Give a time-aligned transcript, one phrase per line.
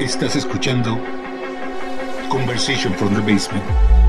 [0.00, 0.98] Estás escuchando
[2.28, 4.01] Conversation from the Basement.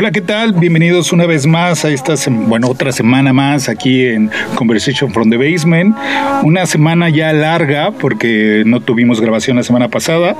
[0.00, 0.52] Hola, ¿qué tal?
[0.52, 5.36] Bienvenidos una vez más a esta, bueno, otra semana más aquí en Conversation from the
[5.36, 5.96] Basement.
[6.44, 10.36] Una semana ya larga porque no tuvimos grabación la semana pasada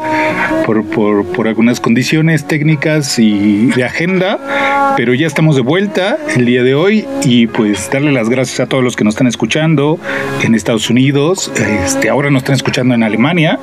[0.65, 6.47] por, por, por algunas condiciones técnicas y de agenda, pero ya estamos de vuelta el
[6.47, 9.99] día de hoy y pues darle las gracias a todos los que nos están escuchando
[10.45, 11.51] en Estados Unidos,
[11.85, 13.59] este, ahora nos están escuchando en Alemania.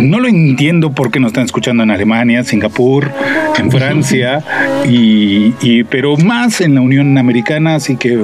[0.00, 3.10] No lo entiendo por qué nos están escuchando en Alemania, Singapur,
[3.58, 4.44] en Francia
[4.88, 8.18] y y, pero más en la Unión Americana, así que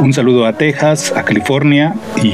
[0.00, 2.32] un saludo a Texas, a California y,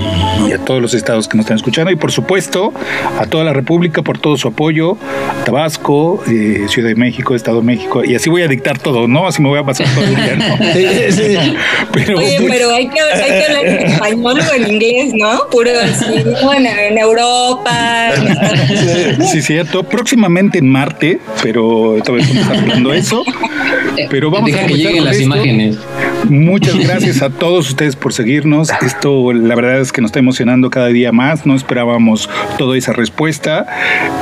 [0.52, 2.72] a todos los estados que nos están escuchando y por supuesto
[3.18, 4.96] a toda la República por todo su apoyo,
[5.44, 9.26] Tabasco, eh, Ciudad de México, Estado de México y así voy a dictar todo, ¿no?
[9.26, 10.56] Así me voy a pasar todo el día, ¿no?
[11.92, 15.48] Pero, Oye, pero hay que, hay que hablar en español o en inglés, ¿no?
[15.50, 18.10] Puro así, bueno, en Europa.
[19.32, 19.82] Sí, cierto.
[19.82, 23.24] Próximamente en Marte, pero todavía estamos hablando eso.
[24.10, 25.78] Pero vamos a que lleguen las imágenes.
[26.28, 28.70] Muchas gracias a todos ustedes por seguirnos.
[28.82, 31.46] Esto, la verdad es que nos está emocionando cada día más.
[31.46, 33.66] No esperábamos toda esa respuesta.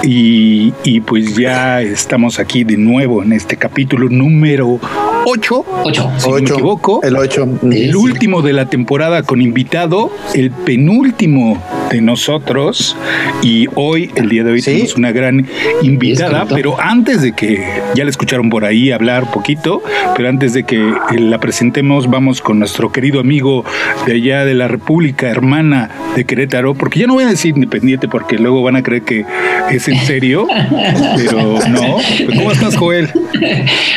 [0.02, 4.80] Y, y pues ya estamos aquí de nuevo en este capítulo número
[5.26, 5.64] 8.
[5.84, 6.12] 8.
[6.18, 7.00] Si no me equivoco.
[7.02, 7.48] El 8.
[7.70, 10.10] El último de la temporada con invitado.
[10.34, 12.96] El penúltimo de nosotros.
[13.42, 15.46] Y hoy, el día de hoy, tenemos una gran
[15.82, 16.46] invitada.
[16.48, 19.82] Pero antes de que ya la escucharon por ahí hablar poquito,
[20.16, 23.64] pero antes de que la presentemos, vamos con nuestro querido amigo
[24.06, 28.08] de allá de la República Hermana de Querétaro, porque ya no voy a decir independiente
[28.08, 29.24] porque luego van a creer que
[29.70, 30.46] es en serio,
[31.16, 31.98] pero no.
[32.34, 33.08] ¿Cómo estás, Joel?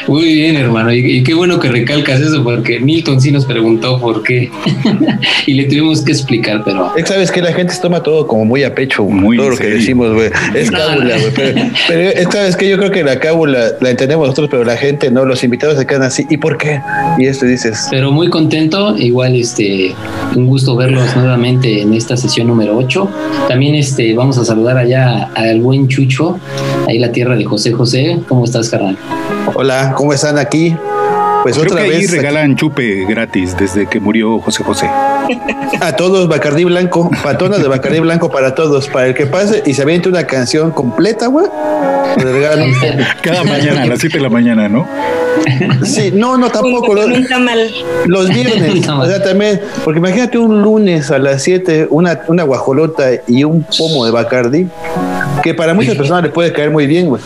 [0.08, 4.22] Muy bien, hermano, y, qué bueno que recalcas eso, porque Milton sí nos preguntó por
[4.22, 4.52] qué,
[5.48, 6.94] y le tuvimos que explicar, pero...
[7.06, 9.68] Sabes que la gente se toma todo como muy a pecho, muy todo lo que
[9.68, 10.30] decimos, güey.
[10.54, 11.32] Es cábula, güey.
[11.36, 15.10] Pero, pero sabes que yo creo que la cábula la entendemos nosotros, pero la gente
[15.10, 16.80] no, los invitados se quedan así, ¿y por qué?
[17.18, 17.87] Y esto dices...
[17.90, 19.96] Pero muy contento, igual este,
[20.36, 23.10] un gusto verlos nuevamente en esta sesión número 8.
[23.48, 26.38] También este, vamos a saludar allá al buen Chucho,
[26.88, 28.20] ahí la tierra de José José.
[28.28, 28.98] ¿Cómo estás, carnal?
[29.54, 30.76] Hola, ¿cómo están aquí?
[31.44, 32.12] Pues otra que vez.
[32.12, 34.90] Ahí regalan chupe gratis desde que murió José José.
[35.80, 39.74] A todos, Bacardí Blanco, patonas de Bacardí Blanco para todos, para el que pase y
[39.74, 41.46] se aviente una canción completa, güey.
[43.22, 44.88] Cada mañana, a las 7 de la mañana, ¿no?
[45.84, 46.94] Sí, no, no, tampoco.
[46.94, 47.08] Los,
[48.06, 53.10] los viernes, o sea, también, porque imagínate un lunes a las 7, una, una guajolota
[53.28, 54.68] y un pomo de Bacardi,
[55.44, 57.22] que para muchas personas le puede caer muy bien, güey.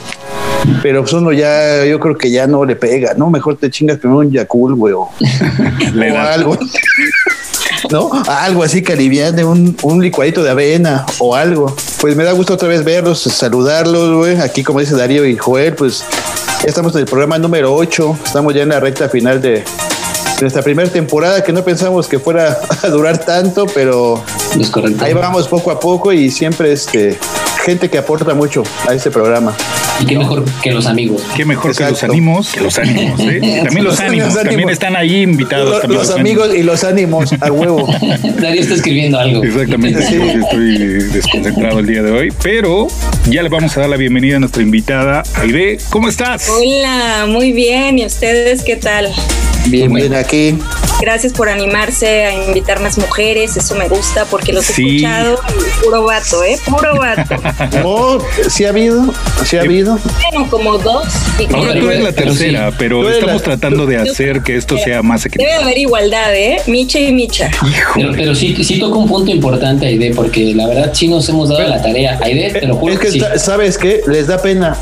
[0.83, 3.29] Pero pues uno ya, yo creo que ya no le pega, ¿no?
[3.29, 6.57] Mejor te chingas primero un Yakul, güey, o, o algo.
[7.89, 8.11] ¿no?
[8.27, 11.75] Algo así que aliviane, un, un licuadito de avena o algo.
[11.99, 14.39] Pues me da gusto otra vez verlos, saludarlos, güey.
[14.39, 16.03] Aquí, como dice Darío y Joel, pues
[16.63, 18.19] estamos en el programa número 8.
[18.25, 19.63] Estamos ya en la recta final de,
[20.41, 24.23] nuestra primera temporada que no pensamos que fuera a durar tanto, pero
[24.99, 27.19] ahí vamos poco a poco y siempre este
[27.63, 29.55] gente que aporta mucho a este programa.
[30.01, 31.23] Y qué mejor que los amigos.
[31.35, 32.51] Qué mejor que los ánimos.
[32.51, 33.61] Que los ánimos, ¿eh?
[33.63, 35.87] También los, ánimos, también están ahí invitados.
[35.87, 37.87] Los, amigos y los ánimos, a huevo.
[38.41, 39.43] Nadie está escribiendo algo.
[39.43, 40.15] Exactamente, sí.
[40.15, 40.77] estoy
[41.09, 42.87] desconcentrado el día de hoy, pero
[43.29, 45.77] ya le vamos a dar la bienvenida a nuestra invitada, Aide.
[45.89, 46.49] ¿Cómo estás?
[46.49, 47.99] Hola, muy bien.
[47.99, 49.11] ¿Y ustedes qué tal?
[49.67, 50.57] Bien, bien aquí.
[51.01, 55.39] Gracias por animarse a invitar más mujeres, eso me gusta porque los he escuchado
[55.83, 56.59] puro vato, ¿eh?
[56.65, 57.35] Puro vato.
[57.81, 59.13] No, sí ha habido,
[59.43, 59.97] sí ha habido.
[60.31, 61.07] Bueno, como dos.
[61.53, 65.59] Ahora tú eres la tercera, pero estamos tratando de hacer que esto sea más equilibrado.
[65.59, 66.61] Debe haber igualdad, ¿eh?
[66.67, 67.49] Micha y Micha.
[67.95, 71.49] Pero, pero, sí, sí toca un punto importante, Aide, porque la verdad sí nos hemos
[71.49, 72.19] dado la tarea.
[72.21, 72.93] Aide, te lo juro.
[72.93, 74.01] Es que, ¿sabes qué?
[74.07, 74.77] Les da pena.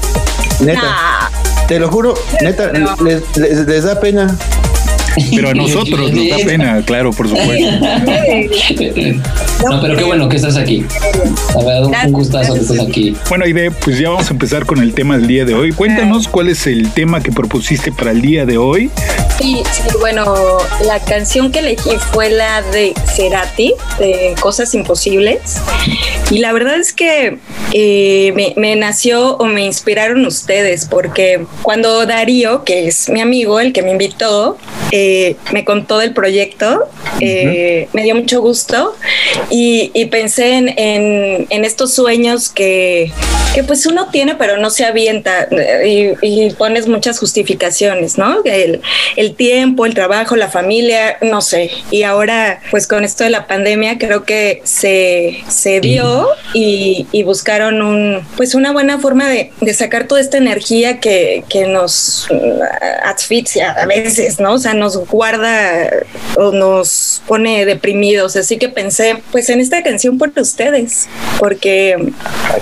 [0.60, 1.30] Neta.
[1.68, 2.72] Te lo juro, neta,
[3.04, 4.36] les, les da pena.
[5.36, 7.68] Pero a nosotros nos da pena, claro, por supuesto.
[9.70, 10.86] No, pero qué bueno que estás aquí.
[11.54, 13.16] La verdad, un gustazo que estés aquí.
[13.28, 15.74] Bueno, Aide, pues ya vamos a empezar con el tema del día de hoy.
[15.74, 18.90] Cuéntanos cuál es el tema que propusiste para el día de hoy.
[19.40, 20.36] Sí, sí, bueno,
[20.86, 25.62] la canción que elegí fue la de Cerati, de Cosas Imposibles.
[26.30, 27.38] Y la verdad es que
[27.72, 33.62] eh, me, me, nació o me inspiraron ustedes, porque cuando Darío, que es mi amigo,
[33.62, 34.58] el que me invitó,
[34.92, 36.90] eh, me contó del proyecto,
[37.20, 38.96] eh, me dio mucho gusto
[39.52, 43.12] y, pensé en, estos sueños que,
[43.68, 45.48] pues uno tiene pero no se avienta
[45.86, 48.44] y, pones muchas justificaciones, ¿no?
[48.46, 48.82] El,
[49.16, 51.72] el, tiempo, el trabajo, la familia, no sé.
[51.92, 57.84] Y ahora pues con esto de la pandemia creo que se, se dio y, buscaron
[57.84, 62.28] un, pues una buena forma de, sacar toda esta energía que, que nos
[63.04, 64.54] asfixia a veces, ¿no?
[64.54, 65.90] O sea, nos guarda
[66.38, 68.36] o nos pone deprimidos.
[68.36, 71.08] Así que pensé, pues en esta canción por ustedes,
[71.40, 72.12] porque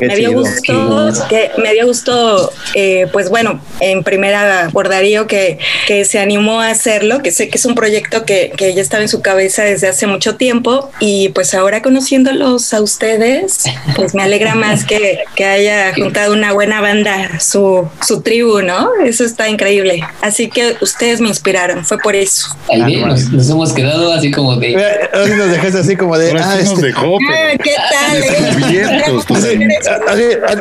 [0.01, 5.59] me dio gusto, que me dio gusto, eh, pues bueno, en primera por Darío que,
[5.87, 9.03] que se animó a hacerlo, que sé que es un proyecto que, que ya estaba
[9.03, 13.63] en su cabeza desde hace mucho tiempo y pues ahora conociéndolos a ustedes,
[13.95, 18.89] pues me alegra más que, que haya juntado una buena banda, su, su tribu, ¿no?
[19.05, 20.01] Eso está increíble.
[20.21, 22.55] Así que ustedes me inspiraron, fue por eso.
[22.69, 24.75] Ahí nos, hemos quedado así como de.
[25.13, 26.31] Ahora nos dejaste así como de.
[26.39, 28.23] Ah, este, dejó, ah, ¿Qué tal?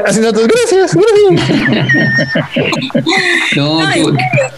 [0.07, 0.97] Haciendo tus gracias.
[3.57, 3.81] no,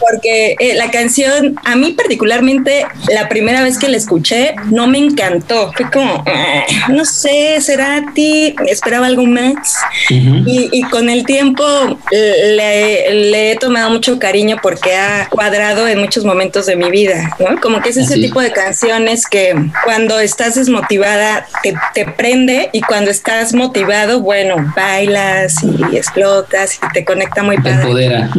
[0.00, 1.27] porque eh, la canción,
[1.64, 5.72] a mí particularmente, la primera vez que la escuché, no me encantó.
[5.74, 9.76] Fue como, ah, no sé, será a ti, esperaba algo más.
[10.08, 11.64] y, y, con el tiempo
[12.10, 17.36] le, le he tomado mucho cariño porque ha cuadrado en muchos momentos de mi vida,
[17.38, 17.60] ¿no?
[17.60, 19.54] Como que es ese tipo de canciones que
[19.84, 26.92] cuando estás desmotivada te, te, prende y cuando estás motivado, bueno, bailas y explotas y
[26.92, 27.76] te conecta muy padre.
[27.76, 28.30] Te empodera.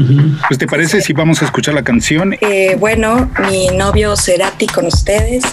[0.48, 2.36] Pues te parece si vamos a escuchar la canción.
[2.42, 5.44] Eh, bueno, mi novio Cerati con ustedes.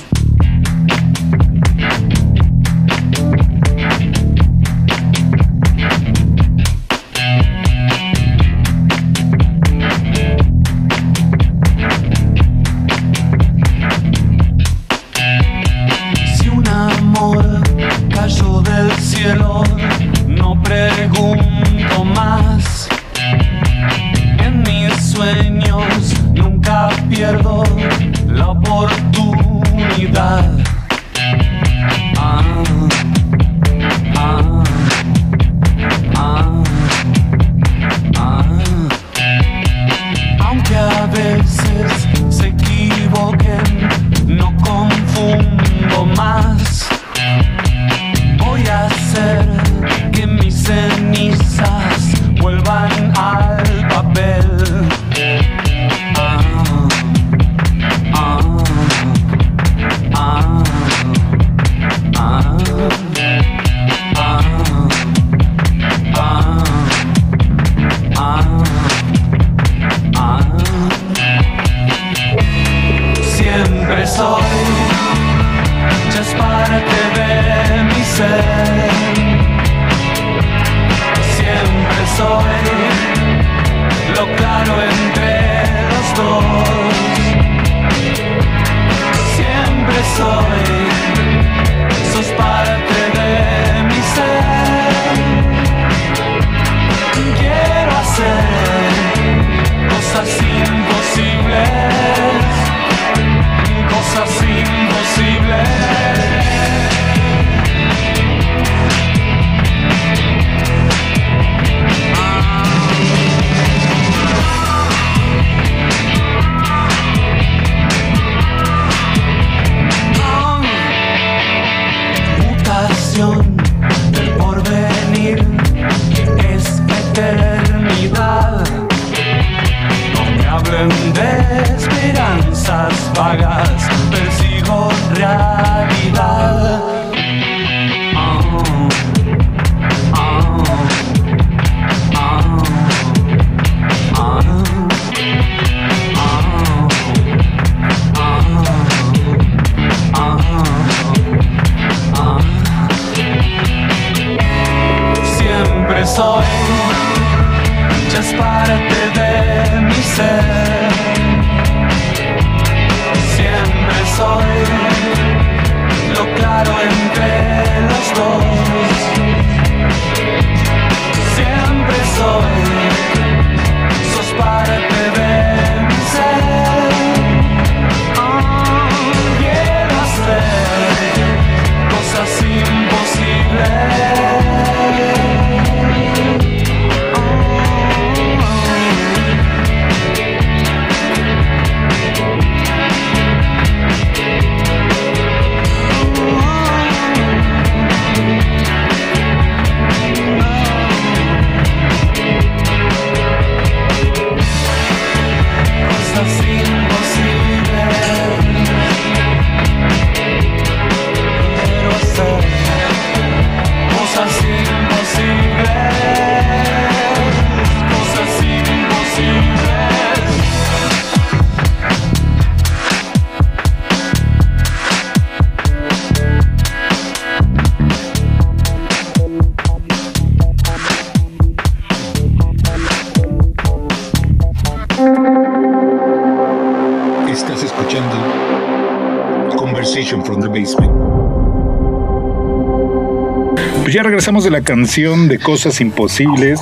[244.16, 246.58] Regresamos de la canción de Cosas Imposibles,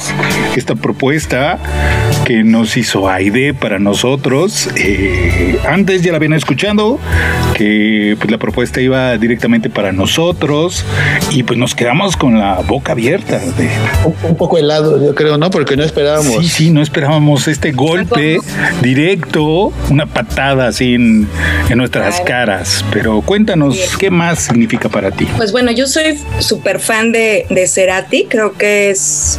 [0.57, 1.61] esta propuesta
[2.25, 4.69] que nos hizo Aide para nosotros.
[4.75, 6.99] Eh, antes ya la habían escuchado,
[7.55, 10.85] que pues, la propuesta iba directamente para nosotros
[11.31, 13.39] y pues nos quedamos con la boca abierta.
[13.39, 13.71] De...
[14.29, 15.51] Un, poco helado, yo creo, ¿no?
[15.51, 16.43] Porque no esperábamos.
[16.43, 18.39] Sí, sí, no esperábamos este golpe
[18.83, 21.29] directo, una patada así en,
[21.75, 22.85] nuestras caras.
[22.93, 25.27] Pero cuéntanos, ¿qué más significa para ti?
[25.37, 29.39] Pues bueno, yo soy súper fan de, de Cerati, creo que es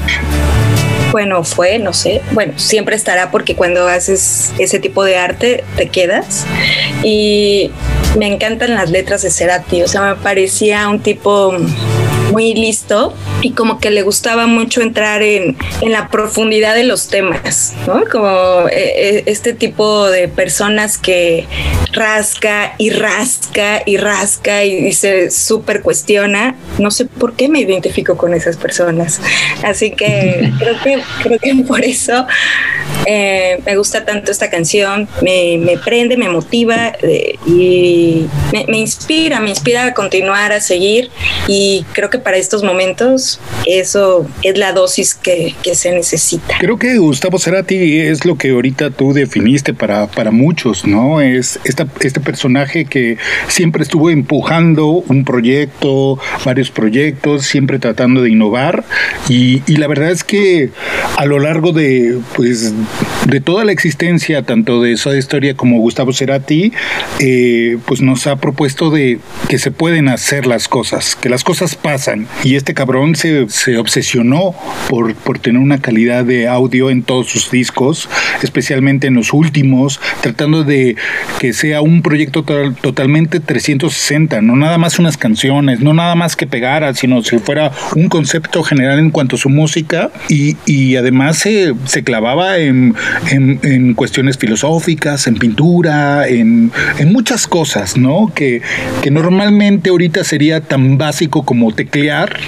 [1.16, 5.88] bueno, fue, no sé, bueno, siempre estará porque cuando haces ese tipo de arte te
[5.88, 6.46] quedas.
[7.04, 7.72] Y
[8.18, 11.54] me encantan las letras de Cerati, o sea, me parecía un tipo
[12.32, 17.08] muy listo y como que le gustaba mucho entrar en, en la profundidad de los
[17.08, 18.04] temas, ¿no?
[18.12, 21.46] Como eh, eh, este tipo de personas que
[21.92, 26.56] rasca y rasca y rasca y, se súper cuestiona.
[26.80, 29.22] No sé por qué me identifico con esas personas.
[29.64, 32.26] Así que creo que, creo que por eso
[33.06, 36.94] eh, me gusta tanto esta canción, me, me prende, me motiva
[37.46, 41.12] y me, me inspira, me inspira a continuar, a seguir
[41.48, 46.58] y creo que para estos momentos eso es la dosis que, se necesita.
[46.60, 51.20] Creo que Gustavo Cerati es lo que ahorita tú definiste para, para muchos, ¿no?
[51.20, 53.18] Es esta, este personaje que
[53.48, 58.86] siempre estuvo empujando un proyecto, varios proyectos, siempre tratando de innovar
[59.28, 60.70] y, la verdad es que
[61.18, 62.74] a lo largo de, pues,
[63.28, 66.72] de toda la existencia, tanto de esa historia como Gustavo Cerati,
[67.20, 69.20] eh, pues nos ha propuesto de
[69.50, 72.05] que se pueden hacer las cosas, que las cosas pasan
[72.44, 74.54] y este cabrón se, se obsesionó
[74.90, 78.10] por, por tener una calidad de audio en todos sus discos,
[78.44, 80.96] especialmente en los últimos, tratando de
[81.40, 86.46] que sea un proyecto totalmente 360, no nada más unas canciones, no nada más que
[86.46, 90.12] pegara, sino si fuera un concepto general en cuanto a su música.
[90.30, 92.96] Y, y además se, se clavaba en,
[93.32, 98.32] en, en, cuestiones filosóficas, en pintura, en, en muchas cosas, ¿no?
[98.34, 98.62] Que,
[99.02, 101.86] que normalmente ahorita sería tan básico como te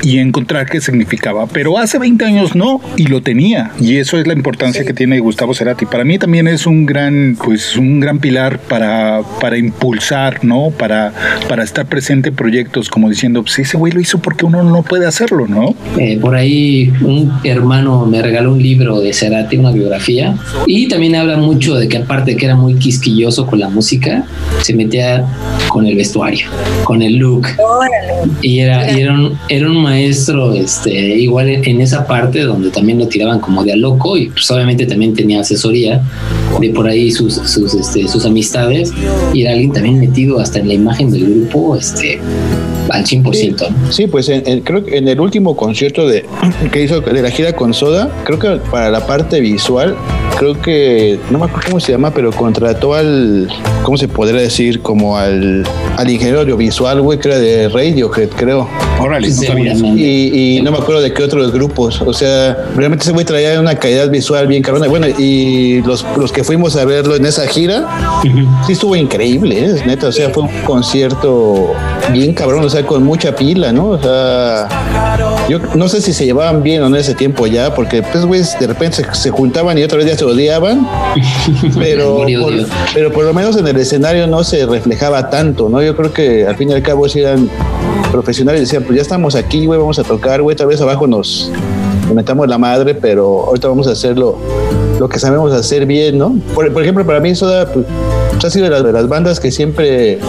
[0.04, 1.48] y encontrar qué significaba.
[1.48, 3.72] Pero hace 20 años no, y lo tenía.
[3.80, 5.86] Y eso es la importancia que tiene Gustavo Cerati.
[5.86, 10.72] Para mí también es un gran, pues, un gran pilar para, para impulsar, ¿no?
[10.72, 11.14] Para,
[11.48, 14.84] para estar presente en proyectos como diciendo, pues ese güey lo hizo porque uno no
[14.84, 15.74] puede hacerlo, ¿no?
[15.98, 20.36] Eh, por ahí un hermano me regaló un libro de Cerati, una biografía,
[20.66, 24.26] y también habla mucho de que aparte de que era muy quisquilloso con la música,
[24.62, 25.26] se metía
[25.70, 26.48] con el vestuario,
[26.84, 27.48] con el look.
[28.42, 33.00] Y era, y era un, era un maestro este, igual en esa parte donde también
[33.00, 36.02] lo tiraban como de a loco y pues obviamente también tenía asesoría
[36.60, 38.92] de por ahí sus, sus, este, sus amistades
[39.34, 42.20] y era alguien también metido hasta en la imagen del grupo este,
[42.90, 43.68] al 100%.
[43.90, 44.32] Sí, pues
[44.64, 46.26] creo que en el último concierto de,
[46.72, 49.96] que hizo de la gira con Soda, creo que para la parte visual,
[50.38, 53.50] creo que, no me acuerdo cómo se llama, pero contrató al,
[53.84, 54.82] ¿cómo se podría decir?
[54.82, 55.66] Como al,
[55.98, 58.68] al ingeniero audiovisual, güey, que era de Radiohead, creo.
[59.00, 62.02] Órale, no Y, no me acuerdo de qué otros grupos.
[62.02, 64.88] O sea, realmente ese güey traía una calidad visual bien cabrona.
[64.88, 67.86] Bueno, y los, los que fuimos a verlo en esa gira,
[68.66, 69.84] sí estuvo increíble, ¿eh?
[69.86, 70.08] neta.
[70.08, 71.74] O sea, fue un concierto
[72.12, 73.90] bien cabrón, o sea, con mucha pila, ¿no?
[73.90, 74.68] O sea,
[75.50, 78.42] yo no sé si se llevaban bien o no ese tiempo ya, porque pues, güey,
[78.60, 80.88] de repente se, juntaban y otra vez ya se odiaban.
[81.80, 82.54] pero, por,
[82.94, 85.82] pero por lo menos en el escenario no se reflejaba tanto, ¿no?
[85.84, 87.50] Yo creo que al fin y al cabo sí eran
[88.12, 91.52] profesionales decían, pues ya estamos aquí, güey, vamos a tocar, güey, tal vez abajo nos,
[92.14, 94.38] metamos la madre, pero ahorita vamos a hacerlo
[95.00, 96.36] lo que sabemos hacer bien, ¿no?
[96.54, 97.86] Por, ejemplo, para mí Soda pues,
[98.44, 100.20] ha sido de las, de las bandas que siempre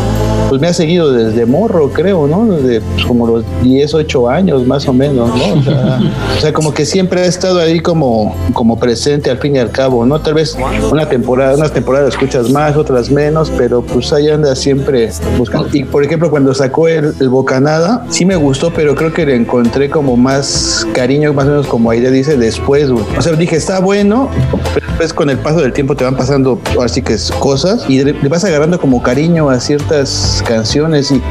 [0.49, 2.47] pues me ha seguido desde morro, creo, ¿no?
[2.47, 5.49] Desde pues, como los 10, 8 años más o menos, ¿no?
[6.39, 9.71] O sea, como que siempre ha estado ahí como, como presente al fin y al
[9.71, 10.21] cabo, ¿no?
[10.21, 10.57] Tal vez
[10.91, 15.69] una temporada, unas temporadas escuchas más, otras menos, pero pues ahí anda siempre buscando.
[15.73, 19.35] Y por ejemplo, cuando sacó el, el Bocanada, sí me gustó, pero creo que le
[19.35, 23.81] encontré como más cariño, más o menos como ella dice, después, O sea, dije, está
[23.81, 24.29] bueno,
[24.75, 28.03] pero después con el paso del tiempo te van pasando, así que es cosas, y
[28.05, 31.23] le vas agarrando como cariño a ciertas canciones y,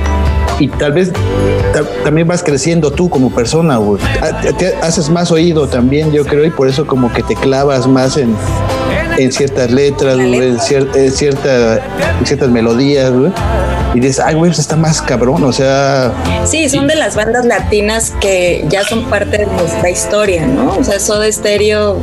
[0.59, 1.11] y tal vez
[2.03, 3.79] también vas creciendo tú como persona,
[4.81, 8.35] haces más oído también, yo creo, y por eso como que te clavas más en,
[9.17, 11.79] en ciertas letras, en, cierta,
[12.23, 13.11] ciertas melodías,
[13.93, 16.13] y dices, ay, güey, pues está más cabrón, o sea.
[16.45, 20.77] Sí, son de las bandas latinas que ya son parte de nuestra historia, ¿no?
[20.77, 21.97] O sea, Soda Stereo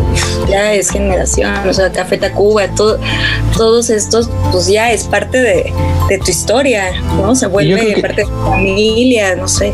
[0.48, 2.98] ya es generación, o sea, Café Tacuba, todo,
[3.56, 5.72] todos estos, pues ya es parte de,
[6.24, 6.84] tu historia,
[7.16, 7.34] ¿no?
[7.34, 9.72] Se vuelve parte de tu familia, no sé.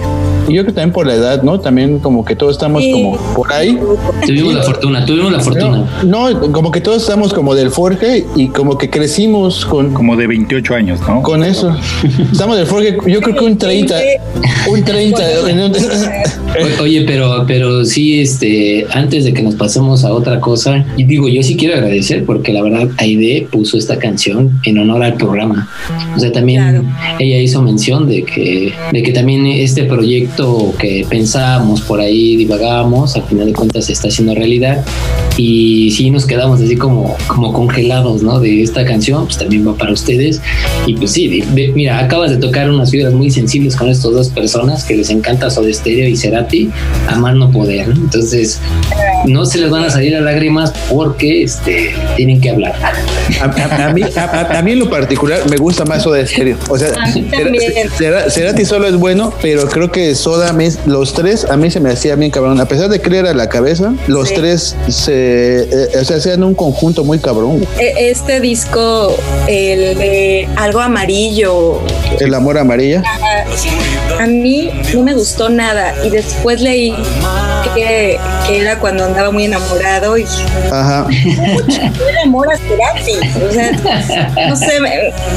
[0.48, 1.60] Y yo creo que también por la edad, ¿no?
[1.60, 3.78] También como que todos estamos como por ahí.
[4.26, 6.02] Tuvimos la fortuna, tuvimos la fortuna.
[6.04, 9.92] No, como que todos estamos como del Forge y como que crecimos con...
[9.92, 11.22] Como de 28 años, ¿no?
[11.22, 11.76] Con eso.
[12.32, 13.94] Estamos del Forge, yo creo que un 30.
[14.70, 15.20] Un 30.
[16.80, 21.28] Oye, pero, pero sí, este, antes de que nos pasemos a otra cosa, y digo,
[21.28, 25.68] yo sí quiero agradecer porque la verdad Aide puso esta canción en honor al programa.
[26.16, 31.80] O sea, también ella hizo mención de que, de que también este proyecto que pensábamos
[31.82, 34.84] por ahí, divagábamos, al final de cuentas se está haciendo realidad.
[35.36, 38.40] Y sí nos quedamos así como, como congelados, ¿no?
[38.40, 40.40] De esta canción, pues también va para ustedes.
[40.86, 41.42] Y pues sí,
[41.74, 45.50] mira, acabas de tocar unas fibras muy sensibles con estas dos personas que les encanta
[45.50, 46.70] Soda Stereo y Cerati,
[47.08, 47.88] a más no poder.
[47.88, 48.60] Entonces,
[49.26, 52.74] no se les van a salir a lágrimas porque este, tienen que hablar.
[53.40, 56.56] A, mí, a, mí, en lo particular me gusta más Soda Stereo.
[56.68, 56.92] O sea,
[58.28, 60.54] Cerati solo es bueno, pero creo que Soda,
[60.86, 62.60] los tres, a mí se me hacía bien cabrón.
[62.60, 66.54] A pesar de creer a la cabeza, los tres se, eh, o sea, hacían un
[66.54, 67.66] conjunto muy cabrón.
[67.78, 71.80] E, este disco, el de algo amarillo.
[72.18, 73.02] El amor amarilla.
[74.18, 76.94] A, mí no me gustó nada y después leí
[77.74, 80.24] que, que era cuando andaba muy enamorado y
[80.70, 81.06] Ajá.
[82.24, 83.42] amor a Cerati.
[83.48, 84.78] O sea, no sé,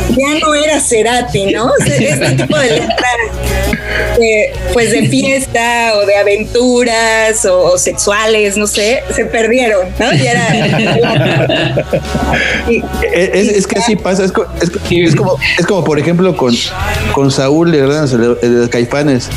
[0.09, 1.71] ya no era Cerati, ¿no?
[1.85, 3.07] Este tipo de letra
[4.73, 10.11] pues de fiesta o de aventuras o, sexuales, no sé, se perdieron, ¿no?
[13.13, 14.47] es, que así pasa, es, como,
[15.57, 16.53] es como por ejemplo con,
[17.13, 19.29] con Saúl de de Caifanes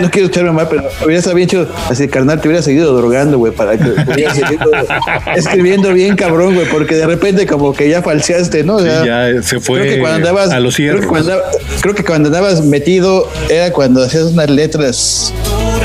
[0.00, 1.68] no quiero echarme mal, pero hubiera bien chido.
[1.88, 4.64] Así, carnal, te hubiera seguido drogando, güey, para que hubieras seguido
[5.36, 8.84] escribiendo bien cabrón, güey, porque de repente como que ya falseaste, ¿no?
[8.84, 11.40] ya se fue creo que cuando andabas, a los creo que, cuando,
[11.80, 15.32] creo que cuando andabas metido era cuando hacías unas letras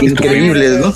[0.01, 0.93] increíbles, ¿no?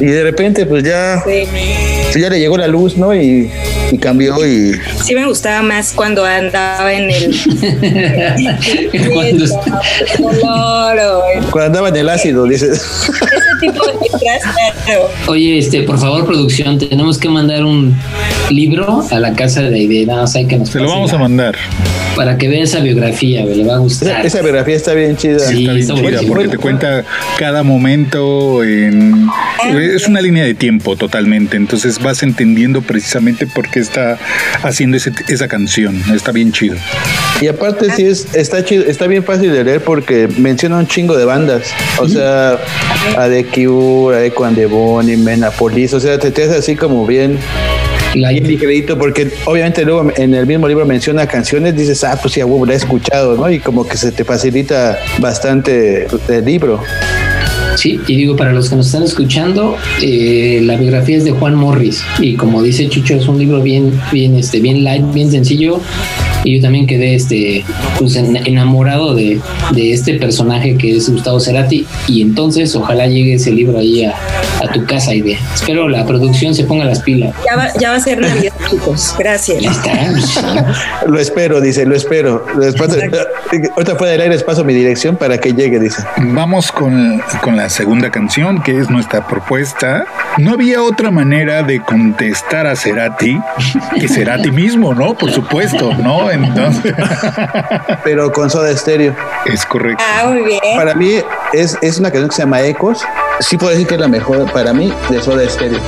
[0.00, 3.14] Y de repente, pues ya, pues ya le llegó la luz, ¿no?
[3.14, 3.50] Y,
[3.90, 4.72] y, cambió y...
[5.02, 7.34] Sí me gustaba más cuando andaba en el...
[9.12, 9.46] cuando,
[11.50, 12.72] cuando andaba en el ácido, dices.
[12.72, 13.12] Ese
[13.60, 13.94] tipo de
[15.26, 17.96] Oye, este, por favor, producción, tenemos que mandar un
[18.50, 21.56] libro a la casa de idea, hay que nos Se lo vamos a mandar.
[22.16, 24.24] Para que vea esa biografía, le va a gustar.
[24.24, 25.40] Esa, biografía está bien chida.
[25.40, 27.04] Sí, está bien chida, porque te cuenta
[27.38, 29.28] cada momento en...
[29.72, 34.18] Es una línea de tiempo totalmente, entonces vas entendiendo precisamente por qué está
[34.62, 36.00] haciendo esa canción.
[36.14, 36.76] Está bien chido.
[37.40, 41.16] Y aparte sí es, está chido, está bien fácil de leer porque menciona un chingo
[41.16, 41.72] de bandas.
[41.98, 42.58] O sea,
[43.16, 46.76] a The Cure, a Echo and the Bonnie, Menapolis, o sea, te, te hace así
[46.76, 47.38] como bien
[48.14, 52.42] bien ligerito, porque obviamente luego en el mismo libro menciona canciones, dices, ah, pues sí,
[52.42, 53.50] huevo, la he escuchado, ¿no?
[53.50, 56.80] Y como que se te facilita bastante el libro.
[57.76, 61.54] Sí, y digo, para los que nos están escuchando, eh, la biografía es de Juan
[61.54, 65.80] Morris, y como dice Chucho, es un libro bien, bien, este, bien light, bien sencillo,
[66.44, 67.64] y yo también quedé este,
[67.98, 69.40] pues, enamorado de,
[69.76, 74.14] este personaje que es Gustavo Cerati y entonces ojalá llegue ese libro ahí a,
[74.72, 77.34] tu casa y de espero la producción se ponga las pilas.
[77.44, 79.14] Ya va, ya va a ser Navidad, chicos.
[79.18, 79.62] Gracias.
[81.06, 82.44] lo espero, dice, lo espero.
[82.58, 82.90] Después,
[83.76, 86.02] ahorita fuera del aire paso mi dirección para que llegue, dice.
[86.16, 90.06] Vamos con, con la segunda canción, que es nuestra propuesta.
[90.38, 93.38] No había otra manera de contestar a Cerati
[94.00, 95.14] que Cerati mismo, ¿no?
[95.14, 96.30] Por supuesto, ¿no?
[98.04, 99.14] Pero con Soda Stereo.
[99.44, 100.02] Es correcto.
[100.06, 100.60] Ah, muy bien.
[100.76, 101.14] Para mí
[101.52, 103.04] es, es una canción que se llama Ecos.
[103.40, 105.80] Sí puedo decir que es la mejor para mí de Soda Stereo.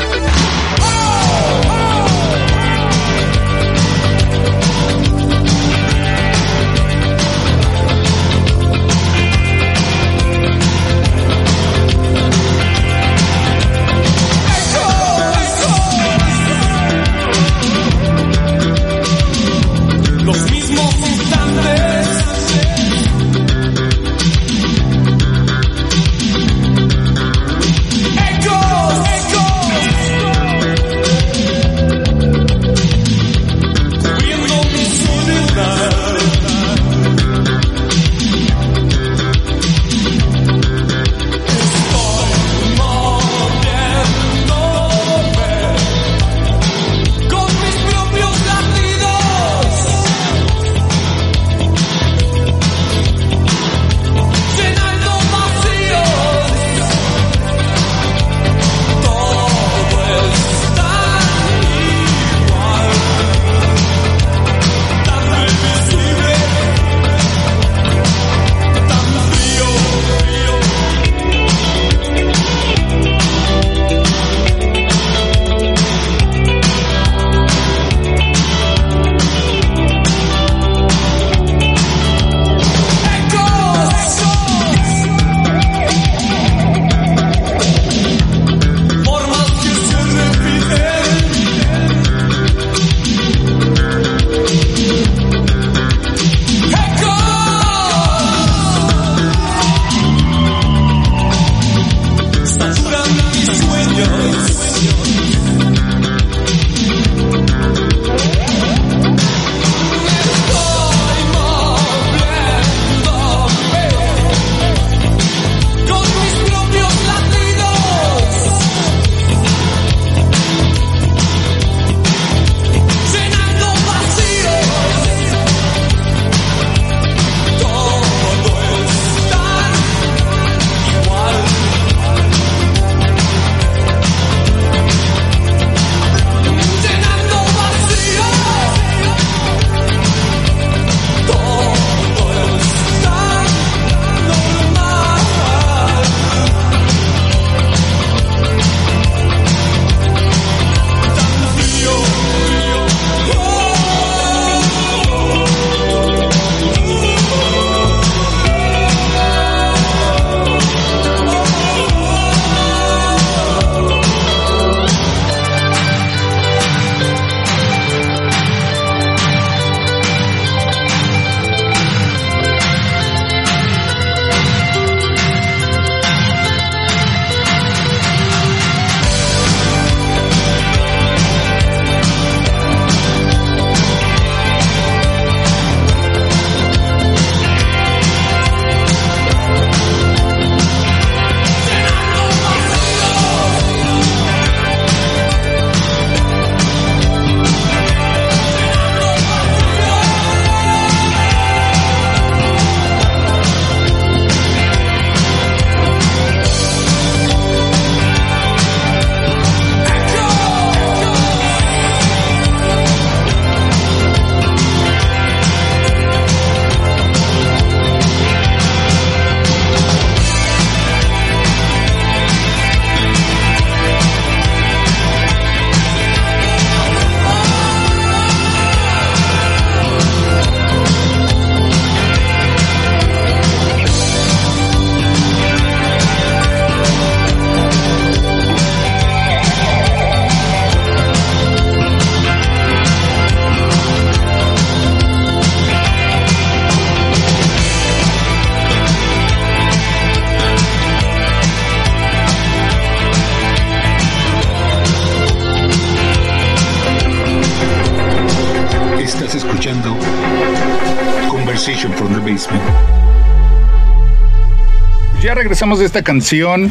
[265.66, 266.70] De esta canción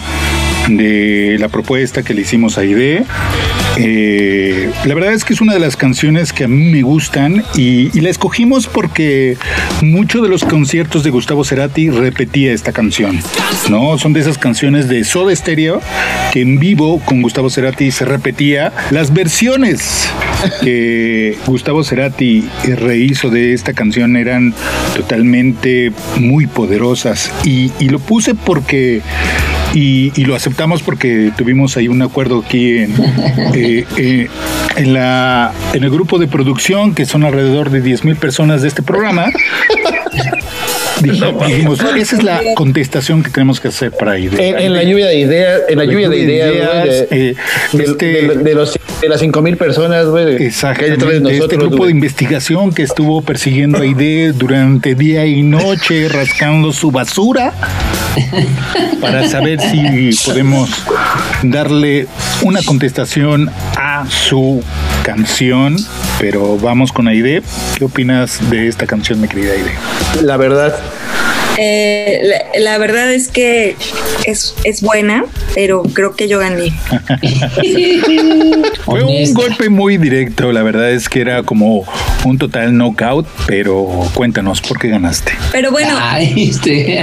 [0.70, 3.04] de la propuesta que le hicimos a Ide.
[3.78, 7.44] Eh, la verdad es que es una de las canciones que a mí me gustan
[7.56, 9.36] y, la escogimos porque
[9.82, 13.20] muchos de los conciertos de Gustavo Cerati repetía esta canción,
[13.70, 13.98] ¿no?
[13.98, 15.82] Son de esas canciones de Soda Stereo
[16.32, 20.08] que en vivo con Gustavo Cerati se repetía las versiones
[20.62, 24.54] que Gustavo Cerati rehizo de esta canción eran
[24.96, 29.02] totalmente muy poderosas y, y lo puse porque
[29.76, 32.94] y, lo aceptamos porque tuvimos ahí un acuerdo aquí en,
[33.54, 34.28] eh, eh,
[34.78, 38.70] en, la, en el grupo de producción, que son alrededor de 10 mil personas de
[38.70, 39.28] este programa.
[41.02, 44.40] dijimos, esa es la contestación que tenemos que hacer para ir.
[44.40, 47.36] En, la lluvia de ideas, en la, lluvia, de ideas, de,
[47.74, 48.22] este,
[48.54, 50.42] los, de, las cinco mil personas, güey.
[50.46, 51.20] Exactamente.
[51.20, 56.72] De este grupo de investigación que estuvo persiguiendo a ID durante día y noche, rascando
[56.72, 57.54] su basura
[59.02, 60.70] para saber si podemos
[61.44, 62.08] darle
[62.42, 64.64] una contestación a su
[65.04, 65.78] canción.
[66.20, 67.44] Pero vamos con Aide.
[67.78, 69.72] ¿Qué opinas de esta canción, mi querida Aide?
[70.22, 70.76] La verdad,
[71.58, 72.22] eh,
[72.60, 73.76] la, verdad es que
[74.26, 76.74] es, es buena, pero creo que yo gané.
[78.86, 81.86] Fue un golpe muy directo, la verdad es que era como
[82.26, 85.32] un total knockout, pero cuéntanos, ¿por qué ganaste?
[85.52, 85.98] Pero bueno,
[86.36, 87.00] este.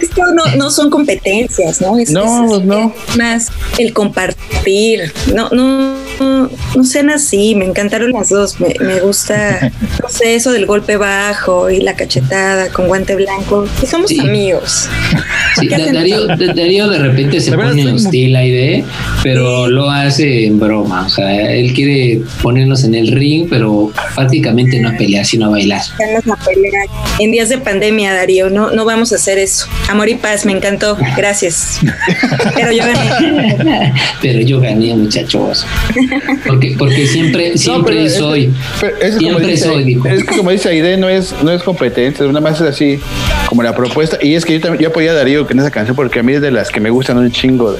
[0.00, 1.96] esto, no, no, son competencias, ¿no?
[2.10, 2.94] no, no.
[3.16, 3.48] más
[3.78, 9.72] el compartir, no, no, no, sean así, me encantaron las dos, me, me gusta,
[10.02, 12.29] no sé, eso del golpe bajo y la cachetada
[12.72, 13.66] con guante blanco.
[13.88, 14.88] somos amigos.
[16.54, 18.84] Darío, de repente se pone hostil la idea,
[19.22, 21.06] pero lo hace en broma.
[21.06, 25.48] O sea, él quiere ponernos en el ring, pero prácticamente no a pelear, sino a
[25.50, 25.82] bailar.
[27.18, 29.66] En días de pandemia, Darío, no, no vamos a hacer eso.
[29.88, 30.96] Amor y paz, me encantó.
[31.16, 31.80] Gracias.
[32.54, 33.92] pero yo gané.
[34.22, 35.66] pero yo gané, muchachos.
[36.46, 38.52] Porque, porque siempre, siempre soy.
[39.18, 43.00] siempre soy, Es que como dice Aide, no es, no es competencia una más así
[43.46, 44.18] como la propuesta.
[44.20, 46.40] Y es que yo, yo apoyé a Darío en esa canción porque a mí es
[46.40, 47.74] de las que me gustan un chingo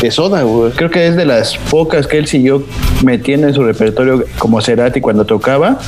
[0.00, 0.44] de Soda,
[0.76, 2.62] Creo que es de las pocas que él siguió
[3.02, 5.78] metiendo en su repertorio como Cerati cuando tocaba.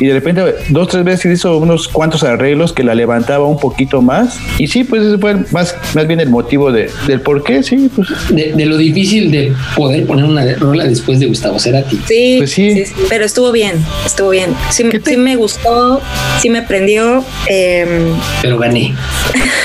[0.00, 4.00] Y de repente, dos, tres veces hizo unos cuantos arreglos que la levantaba un poquito
[4.00, 4.38] más.
[4.58, 7.90] Y sí, pues ese fue más, más bien el motivo de, del por qué, sí.
[7.94, 8.08] Pues.
[8.30, 12.00] De, lo difícil de poder poner una rola después de Gustavo Cerati.
[12.06, 12.84] Sí, pues sí.
[13.08, 13.74] pero estuvo bien,
[14.06, 14.54] estuvo bien.
[14.70, 16.00] Sí, sí me gustó,
[16.40, 17.22] sí me prendió.
[17.46, 18.94] Em, pero gané.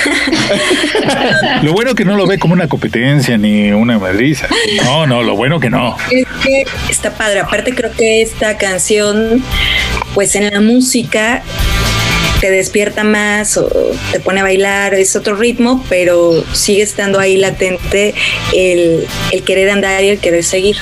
[1.62, 4.48] lo bueno que no lo ve como una competencia ni una madriza.
[4.84, 5.96] No, no, lo bueno que no.
[6.10, 7.40] Es que está padre.
[7.40, 9.42] Aparte creo que esta canción,
[10.14, 11.42] pues en la música
[12.40, 13.68] te despierta más o
[14.12, 18.14] te pone a bailar, es otro ritmo, pero sigue estando ahí latente
[18.54, 19.06] el,
[19.44, 20.76] querer andar y el querer seguir.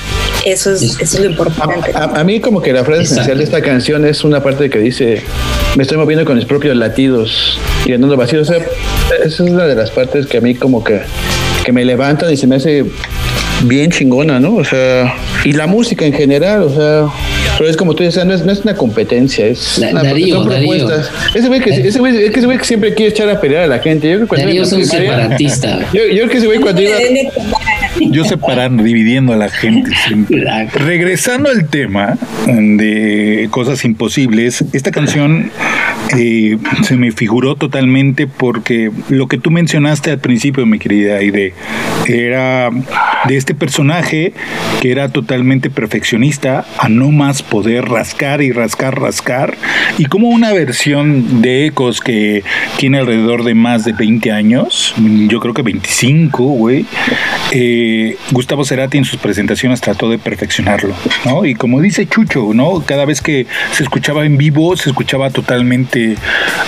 [0.45, 1.91] Eso es, eso es lo importante.
[1.93, 5.21] A, mí como que la frase esencial de esta canción es una parte que dice,
[5.75, 8.41] me estoy moviendo con mis propios latidos y andando vacío.
[8.41, 11.01] O sea, esa es una de las partes que a mí como que,
[11.63, 12.85] que me levantan y se me hace
[13.63, 14.55] bien chingona, ¿no?
[14.55, 17.07] O sea, y la música en general, o sea,
[17.57, 21.09] pero es como tú dices, no es, no es una competencia, es una, Darío, propuestas.
[21.33, 23.79] Ese güey que, ese güey, ese güey que siempre quiere echar a pelear a la
[23.79, 24.09] gente.
[24.09, 25.79] Yo creo Darío es un separatista.
[25.93, 26.97] Yo, yo creo que ese güey cuando iba...
[27.99, 30.43] Yo separar, dividiendo a la gente siempre.
[30.73, 35.51] Regresando al tema de cosas imposibles, esta canción
[36.17, 41.53] eh, se me figuró totalmente porque lo que tú mencionaste al principio, mi querida Aide,
[42.07, 42.69] era
[43.27, 44.33] de este personaje
[44.81, 49.55] que era totalmente perfeccionista a no más poder rascar y rascar, rascar,
[49.97, 52.43] y como una versión de Ecos que
[52.77, 54.93] tiene alrededor de más de 20 años,
[55.27, 56.85] yo creo que 25, güey,
[57.51, 57.84] eh,
[58.31, 60.93] Gustavo Cerati en sus presentaciones trató de perfeccionarlo,
[61.25, 61.45] ¿no?
[61.45, 62.83] Y como dice Chucho, ¿no?
[62.85, 66.15] Cada vez que se escuchaba en vivo, se escuchaba totalmente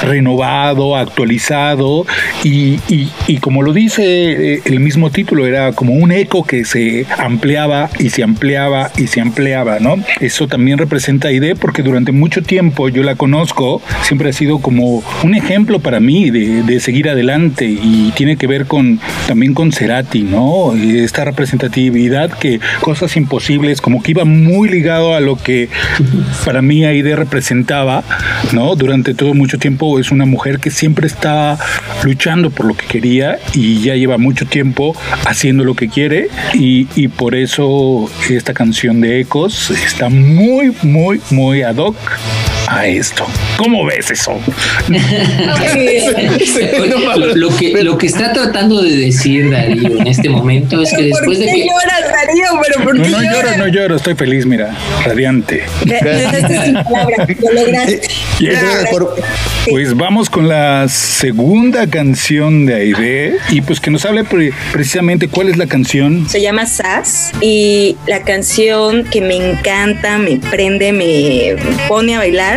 [0.03, 2.05] renovado, actualizado,
[2.43, 2.79] y,
[3.27, 4.03] y como lo dice
[4.53, 9.07] eh, el mismo título, era como un eco que se ampliaba y se ampliaba y
[9.07, 9.95] se ampliaba, ¿no?
[10.19, 15.03] Eso también representa ID porque durante mucho tiempo yo la conozco, siempre ha sido como
[15.23, 20.21] un ejemplo para mí de, seguir adelante y tiene que ver con también con Cerati,
[20.21, 20.73] ¿no?
[21.07, 25.69] Esta representatividad que cosas imposibles, como que iba muy ligado a lo que
[26.43, 28.03] para mí ID representaba,
[28.51, 28.75] ¿no?
[28.75, 31.57] Durante todo mucho tiempo es una mujer que siempre está
[32.03, 36.89] luchando por lo que quería y ya lleva mucho tiempo haciendo lo que quiere y,
[36.97, 41.95] y por eso esta canción de Ecos está muy, muy, muy ad hoc
[42.67, 43.25] a esto.
[43.57, 44.39] ¿Cómo ves eso?
[47.35, 51.39] lo, que, lo que está tratando de decir Darío en este momento es que después
[51.39, 51.65] de que.
[51.65, 52.45] lloras, Darío?
[52.65, 54.75] ¿Pero por qué no, no lloro, no lloro, estoy feliz, mira,
[55.05, 55.63] radiante.
[59.69, 64.23] Pues vamos con la segunda canción de Aide y pues que nos hable
[64.71, 66.27] precisamente cuál es la canción.
[66.29, 71.55] Se llama Sass y la canción que me encanta, me prende, me
[71.87, 72.56] pone a bailar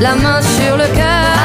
[0.00, 1.36] la main sur le cœur.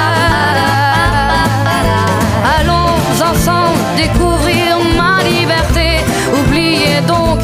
[2.57, 5.99] Allons ensemble découvrir ma liberté.
[6.39, 7.39] Oubliez donc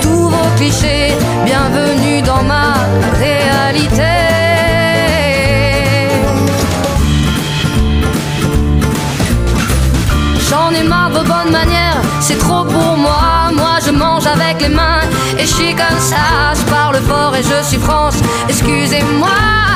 [0.00, 1.12] tous vos clichés.
[1.44, 2.74] Bienvenue dans ma
[3.18, 4.14] réalité.
[10.48, 13.36] J'en ai marre de vos bonnes manières, c'est trop pour moi
[13.86, 15.00] je mange avec les mains
[15.38, 16.54] et je suis comme ça.
[16.54, 18.16] Je parle fort et je suis France,
[18.48, 19.75] excusez-moi.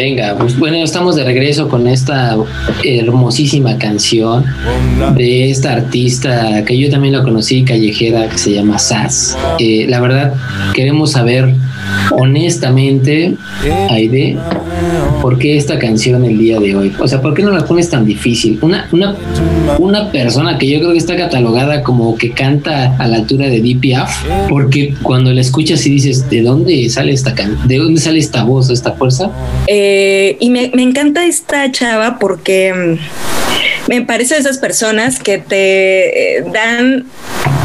[0.00, 2.34] Venga, pues bueno, estamos de regreso con esta
[2.82, 4.46] hermosísima canción
[5.14, 9.36] de esta artista que yo también la conocí, callejera, que se llama Sass.
[9.58, 10.32] Eh, la verdad,
[10.72, 11.54] queremos saber
[12.12, 13.36] honestamente,
[13.90, 14.38] Aide,
[15.20, 16.92] ¿por qué esta canción el día de hoy?
[16.98, 18.58] O sea, ¿por qué no la pones tan difícil?
[18.62, 19.16] Una, una,
[19.78, 23.60] una persona que yo creo que está catalogada como que canta a la altura de
[23.60, 27.34] DPF, porque cuando la escuchas y dices, ¿de dónde sale esta
[27.66, 29.30] ¿De dónde sale esta voz, esta fuerza?
[29.66, 35.38] Eh, y me, me encanta esta chava porque mm, me parece de esas personas que
[35.38, 37.06] te eh, dan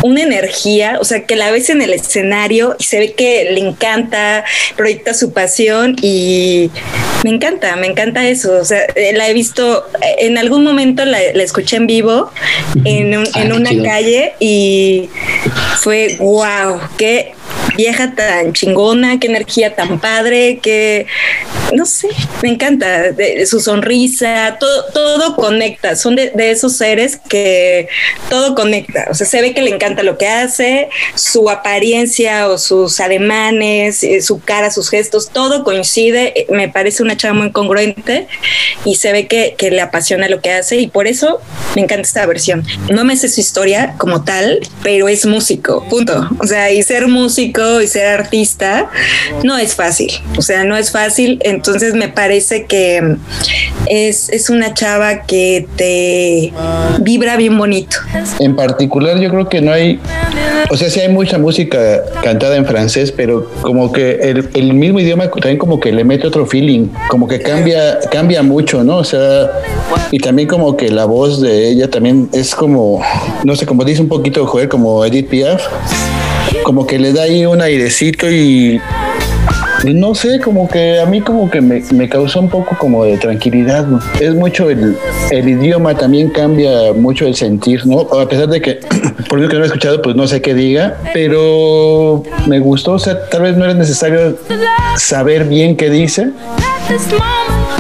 [0.06, 3.60] una energía, o sea, que la ves en el escenario y se ve que le
[3.60, 4.46] encanta,
[4.78, 6.70] proyecta su pasión y
[7.24, 8.60] me encanta, me encanta eso.
[8.60, 12.32] O sea, eh, la he visto, eh, en algún momento la, escuché en vivo
[12.84, 15.10] en, en ah, una calle y
[15.80, 17.35] fue wow, qué
[17.76, 21.06] vieja tan chingona, qué energía tan padre, que
[21.74, 22.10] no sé,
[22.42, 27.88] me encanta de, su sonrisa, todo, todo conecta, son de, esos seres que
[28.30, 32.58] todo conecta, o sea, se ve que le encanta lo que hace, su apariencia o
[32.58, 37.52] sus ademanes, eh, su cara, sus gestos, todo coincide, eh, me parece una chava muy
[37.52, 38.28] congruente
[38.86, 41.42] y se ve que, que le apasiona lo que hace y por eso
[41.76, 42.64] me encanta esta versión.
[42.92, 46.30] No me sé su historia como tal, pero es músico, punto.
[46.40, 48.90] O sea, y ser músico y ser artista
[49.44, 53.18] no es fácil, o sea, no es fácil, entonces me parece que
[53.88, 56.54] es, es una chava que te
[57.02, 57.98] vibra bien bonito.
[58.40, 60.00] En particular, yo creo que no hay,
[60.70, 64.20] o sea, sí hay mucha música cantada en francés, pero como que
[64.54, 68.84] el, mismo idioma también como que le mete otro feeling, como que cambia, cambia mucho,
[68.84, 68.98] ¿no?
[68.98, 69.52] O sea,
[70.12, 73.02] y también como que la voz de ella también es como,
[73.44, 75.64] no sé, como dice un poquito Joel, como Edith Piaf,
[76.66, 78.82] como que le da ahí un airecito y
[79.84, 83.18] no sé, como que a mí como que me, me causó un poco como de
[83.18, 83.86] tranquilidad.
[84.20, 84.98] Es mucho el,
[85.30, 88.00] el, idioma también cambia mucho el sentir, ¿no?
[88.20, 88.80] A pesar de que,
[89.30, 93.00] por lo que no he escuchado, pues no sé qué diga, pero me gustó, o
[93.00, 94.36] sea, tal vez no era necesario
[94.98, 96.32] saber bien qué dice.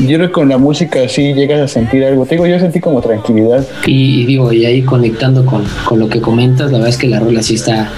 [0.01, 2.25] Yo creo que con la música sí llegas a sentir algo.
[2.25, 3.65] Te digo, yo sentí como tranquilidad.
[3.85, 7.19] Y, digo, y ahí conectando con, con, lo que comentas, la verdad es que la
[7.19, 7.89] rola sí está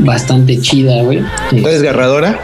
[0.00, 1.20] bastante chida, güey.
[1.52, 2.40] ¿Está desgarradora?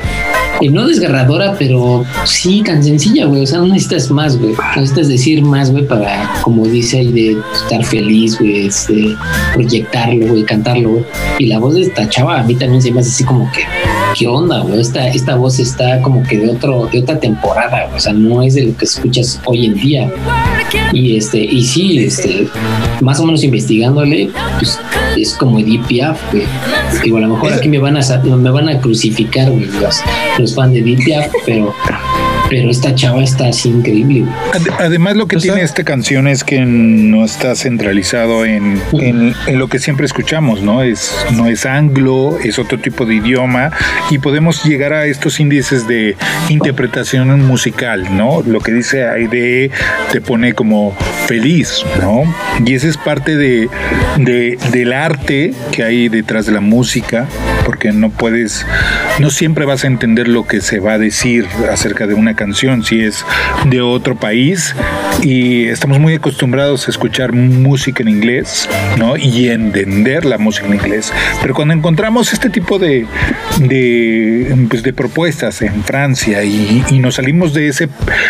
[0.60, 3.42] Y no desgarradora, pero sí tan sencilla, güey.
[3.42, 4.54] O sea, no necesitas más, güey.
[4.76, 9.16] necesitas decir más, güey, para, como dice ahí, de estar feliz, güey, este,
[9.52, 11.04] proyectarlo, güey, cantarlo, güey.
[11.38, 13.62] Y la voz de esta chava a mí también se me hace así como que,
[14.14, 14.80] ¿qué onda, güey?
[14.80, 18.54] Esta, esta voz está como que de otro, de otra temporada, O sea, no es
[18.54, 20.12] de lo que escuchas hoy en día.
[20.92, 22.48] Y este, y sí, este,
[23.00, 24.78] más o menos investigándole, pues
[25.16, 26.44] es como Edith Piaf, güey.
[27.02, 29.68] Digo, a lo mejor aquí me van a me van a crucificar, güey,
[30.38, 31.74] los, fans de Edith Piaf, pero
[32.48, 34.24] pero esta chava está así increíble.
[34.78, 39.78] Además, lo que tiene esta canción es que no está centralizado en, en, lo que
[39.78, 40.82] siempre escuchamos, ¿no?
[40.82, 43.70] Es, no es anglo, es otro tipo de idioma
[44.10, 46.16] y podemos llegar a estos índices de
[46.48, 48.42] interpretación musical, ¿no?
[48.42, 49.70] Lo que dice Aide
[50.12, 50.94] te pone como
[51.26, 52.22] feliz, ¿no?
[52.64, 53.68] Y esa es parte de,
[54.18, 57.26] de, del arte que hay detrás de la música,
[57.64, 58.66] porque no puedes,
[59.18, 62.84] no siempre vas a entender lo que se va a decir acerca de una canción
[62.84, 63.24] si es
[63.66, 64.74] de otro país
[65.22, 68.68] y estamos muy acostumbrados a escuchar música en inglés,
[68.98, 69.16] ¿no?
[69.16, 71.12] Y entender la música en inglés.
[71.40, 73.06] Pero cuando encontramos este tipo de,
[73.60, 77.88] de, pues de propuestas en Francia y, y nos salimos de ese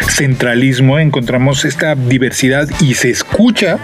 [0.08, 3.78] centralismo, encontramos esta diversidad y se escucha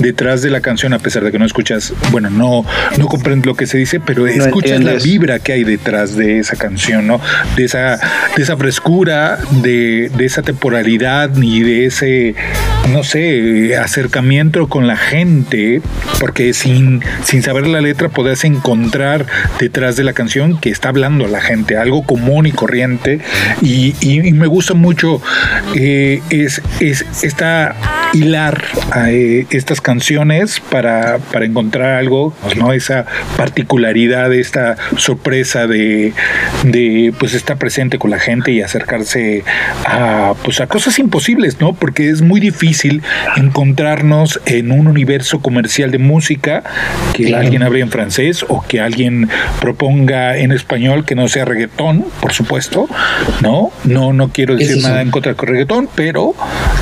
[0.00, 2.64] detrás de la canción a pesar de que no escuchas, bueno, no,
[2.98, 6.56] no comprendes lo que se dice, pero escuchas la vibra que hay detrás de esa
[6.56, 7.20] canción, ¿no?
[7.56, 7.98] De esa,
[8.36, 12.34] de esa frescura, de, esa temporalidad ni de ese,
[12.92, 15.82] no sé, acercamiento con la gente,
[16.20, 19.26] porque sin, sin saber la letra podés encontrar
[19.58, 23.20] detrás de la canción que está hablando la gente, algo común y corriente,
[23.60, 25.20] y, y, me gusta mucho
[25.74, 27.74] eh, es, es esta
[28.12, 28.64] hilar
[29.06, 32.72] eh, estas canciones para, para encontrar algo, ¿no?
[32.72, 36.12] Esa particularidad, esta sorpresa de,
[36.64, 39.44] de pues estar presente con la gente y acercarse
[39.84, 41.74] a, pues a cosas imposibles, ¿no?
[41.74, 43.02] Porque es muy difícil
[43.36, 46.62] encontrarnos en un universo comercial de música
[47.12, 49.28] que alguien hable en francés o que alguien
[49.60, 52.88] proponga en español que no sea reggaetón, por supuesto,
[53.40, 53.70] ¿no?
[53.84, 56.34] No, no quiero decir nada en contra del reggaetón, pero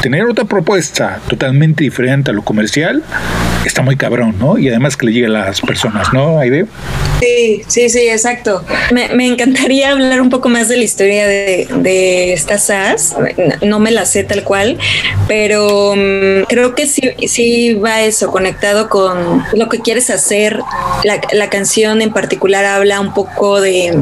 [0.02, 3.02] tener otra propuesta totalmente diferente a lo comercial
[3.68, 4.58] está muy cabrón, ¿no?
[4.58, 6.66] Y además que le llegue a las personas, ¿no, Aide?
[7.20, 8.64] Sí, sí, sí, exacto.
[8.92, 13.16] Me, me encantaría hablar un poco más de la historia de, de esta SAS.
[13.62, 14.78] No me la sé tal cual,
[15.28, 20.60] pero um, creo que sí, sí va eso, conectado con lo que quieres hacer.
[21.04, 23.96] La, la canción en particular habla un poco de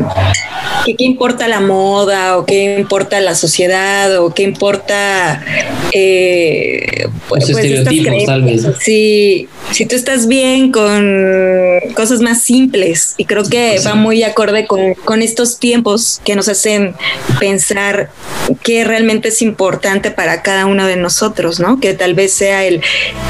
[0.85, 5.43] que qué importa la moda o qué importa la sociedad o qué importa
[5.93, 8.67] eh, pues, pues estereotipos tal vez.
[8.81, 14.67] Sí, si tú estás bien con cosas más simples y creo que va muy acorde
[14.67, 16.95] con, con estos tiempos que nos hacen
[17.41, 18.11] pensar
[18.63, 21.81] qué realmente es importante para cada uno de nosotros, ¿no?
[21.81, 22.83] Que tal vez sea el,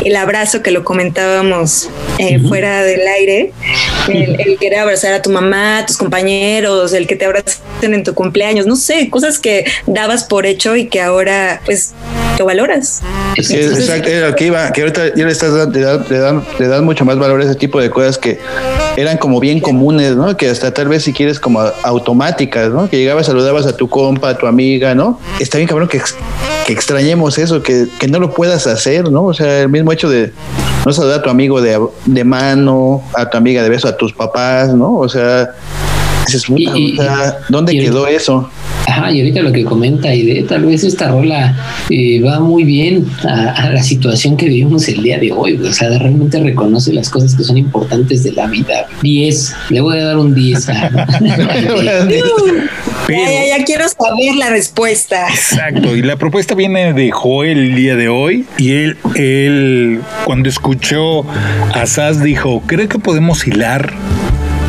[0.04, 3.52] el abrazo que lo comentábamos eh, fuera del aire,
[4.08, 8.04] el, el, querer abrazar a tu mamá, a tus compañeros, el que te abracen en
[8.04, 11.94] tu cumpleaños, no sé, cosas que dabas por hecho y que ahora pues
[12.36, 13.02] que valoras.
[13.36, 17.40] exacto, era lo que iba, que ahorita ya le estás le das, mucho más valor
[17.40, 18.38] a ese tipo de cosas que
[18.96, 20.36] eran como bien comunes, ¿no?
[20.36, 22.88] Que hasta tal vez si quieres como automáticas, ¿no?
[22.88, 25.20] Que llegabas, saludabas a tu compa, a tu amiga, ¿no?
[25.40, 26.00] Está bien cabrón que,
[26.66, 29.24] que extrañemos eso, que, que no lo puedas hacer, ¿no?
[29.24, 30.32] O sea, el mismo hecho de
[30.84, 34.12] no saludar a tu amigo de, de mano, a tu amiga de beso, a tus
[34.12, 34.96] papás, ¿no?
[34.96, 35.54] O sea,
[37.48, 38.50] ¿dónde quedó eso?
[38.92, 41.56] Ajá, y ahorita lo que comenta y de tal vez esta rola
[41.88, 45.56] eh, va muy bien a, la situación que vivimos el día de hoy.
[45.56, 48.86] O sea, realmente reconoce las cosas que son importantes de la vida.
[49.00, 50.66] 10, le voy a dar un 10.
[50.66, 50.76] ya,
[53.08, 55.26] ya, quiero saber la respuesta.
[55.30, 58.44] Exacto, y la propuesta viene de Joel el día de hoy.
[58.58, 61.24] Y él, él cuando escuchó
[61.72, 63.94] a Saz, dijo: Creo que podemos hilar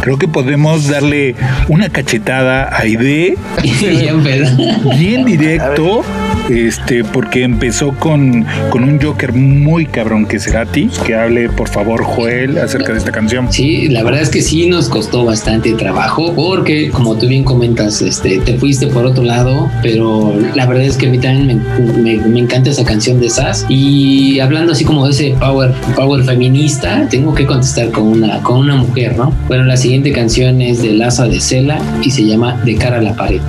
[0.03, 1.33] creo que podemos darle
[1.69, 3.37] una cachetada a Ide.
[4.97, 6.03] bien directo
[6.49, 10.89] este, porque empezó con, con un Joker muy cabrón que será ti.
[11.05, 13.51] Que hable, por favor, Joel, acerca de esta canción.
[13.51, 18.01] Sí, la verdad es que sí nos costó bastante trabajo, porque como tú bien comentas,
[18.01, 21.63] este, te fuiste por otro lado, pero la verdad es que a mí también
[22.03, 23.65] me, encanta esa canción de Sass.
[23.69, 28.57] Y hablando así como de ese power, power feminista, tengo que contestar con una, con
[28.57, 29.33] una mujer, ¿no?
[29.47, 33.01] Bueno, la siguiente canción es de Laza de Cela y se llama De cara a
[33.01, 33.41] la pared.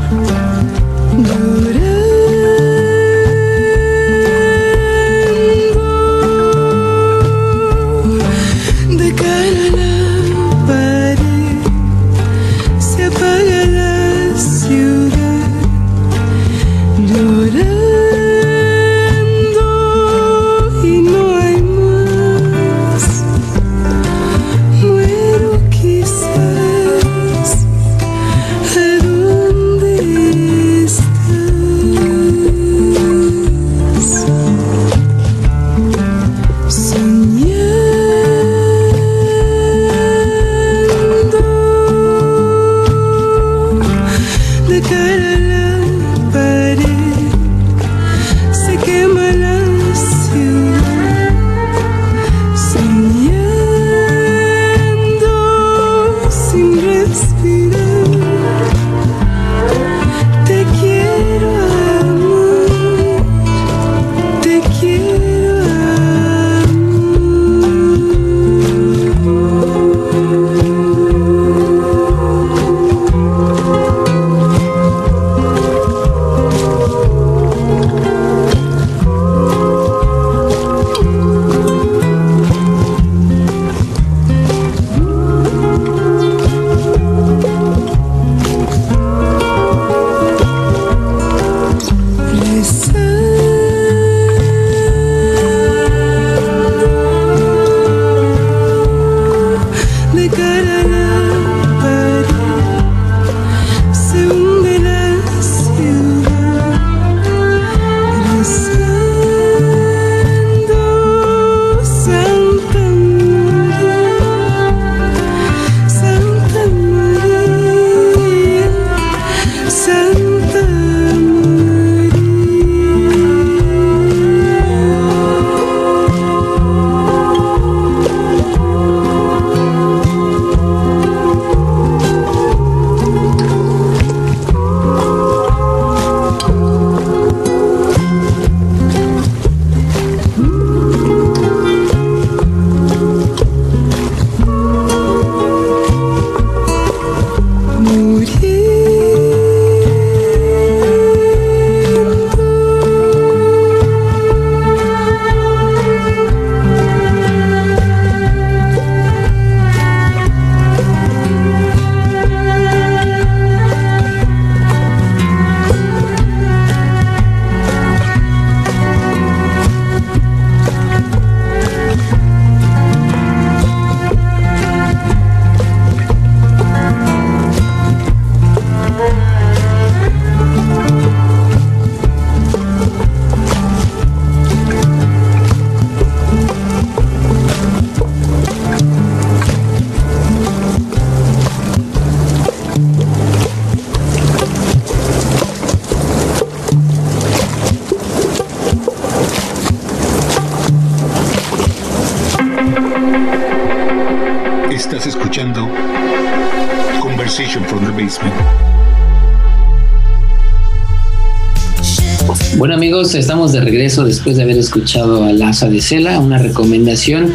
[212.94, 213.14] Amigos?
[213.16, 217.34] Estamos de regreso después de haber escuchado a Laza de Cela, una recomendación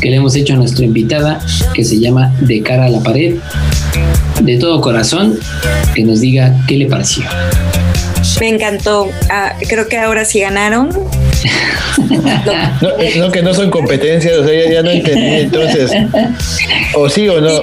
[0.00, 1.38] que le hemos hecho a nuestra invitada
[1.74, 3.34] que se llama De cara a la pared.
[4.40, 5.38] De todo corazón,
[5.94, 7.24] que nos diga qué le pareció.
[8.40, 9.10] Me encantó.
[9.28, 10.88] Ah, creo que ahora sí ganaron.
[13.18, 15.40] no, que no son competencias, o sea, ya, no entendí.
[15.40, 15.90] Entonces,
[16.94, 17.62] o sí o no.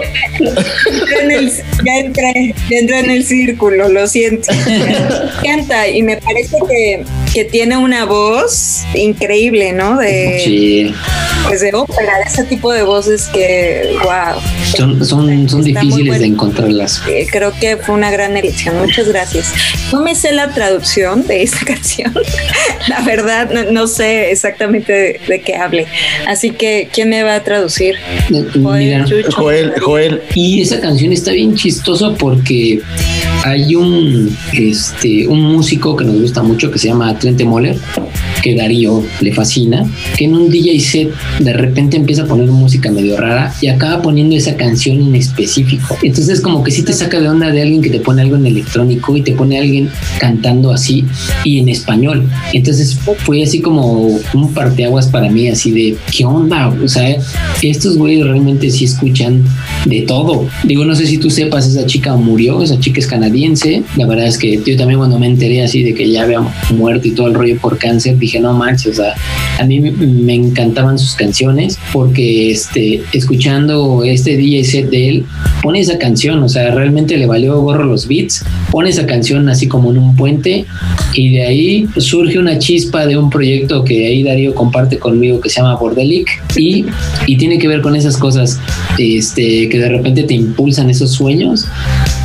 [1.84, 4.52] ya, entré, ya entré en el círculo, lo siento.
[4.66, 7.04] Me encanta y me parece que,
[7.34, 9.98] que tiene una voz increíble, ¿no?
[9.98, 10.94] De, sí.
[11.48, 14.40] Pues de ópera, de ese tipo de voces que, wow.
[14.76, 17.02] Son, son, son difíciles de encontrarlas.
[17.08, 18.78] Eh, creo que fue una gran elección.
[18.80, 19.54] Muchas gracias.
[19.92, 22.12] No me sé la traducción de esta canción.
[22.88, 25.86] la verdad, no, sé exactamente de, qué hable.
[26.28, 27.96] Así que, ¿quién me va a traducir?
[29.32, 32.82] Joel, Joel, Y esa canción está bien chistosa porque
[33.44, 37.78] hay un, este, un músico que nos gusta mucho que se llama Trente Moller,
[38.42, 39.86] que Darío le fascina,
[40.18, 41.10] que en un DJ set
[41.40, 45.98] de repente empieza a poner música medio rara y acaba poniendo esa canción en específico.
[46.02, 48.46] Entonces como que sí te saca de onda de alguien que te pone algo en
[48.46, 49.90] electrónico y te pone alguien
[50.20, 51.06] cantando así
[51.44, 52.30] y en español.
[52.54, 56.70] Entonces fue así como un parteaguas para mí, así de, ¿qué onda?
[56.70, 57.18] O sea,
[57.62, 59.44] estos güeyes realmente sí escuchan
[59.86, 60.48] de todo.
[60.64, 63.84] Digo, no sé si tú sepas, esa chica murió, esa chica es canadiense.
[63.98, 66.42] La verdad es que yo también cuando me enteré así de que ya había
[66.76, 69.14] muerto y todo el rollo por cáncer, dije, no manches, o sea,
[69.60, 75.26] a mí me encantaban sus canciones porque este, escuchando este DJ set de él,
[75.62, 79.68] pone esa canción, o sea, realmente le valió gorro los beats, pone esa canción así
[79.68, 80.66] como en un puente
[81.14, 85.50] y de ahí surge una chispa de un proyecto que ahí Darío comparte conmigo que
[85.50, 86.86] se llama Bordelic y,
[87.28, 88.60] y tiene que ver con esas cosas
[88.98, 91.68] este, que de repente te impulsan esos sueños.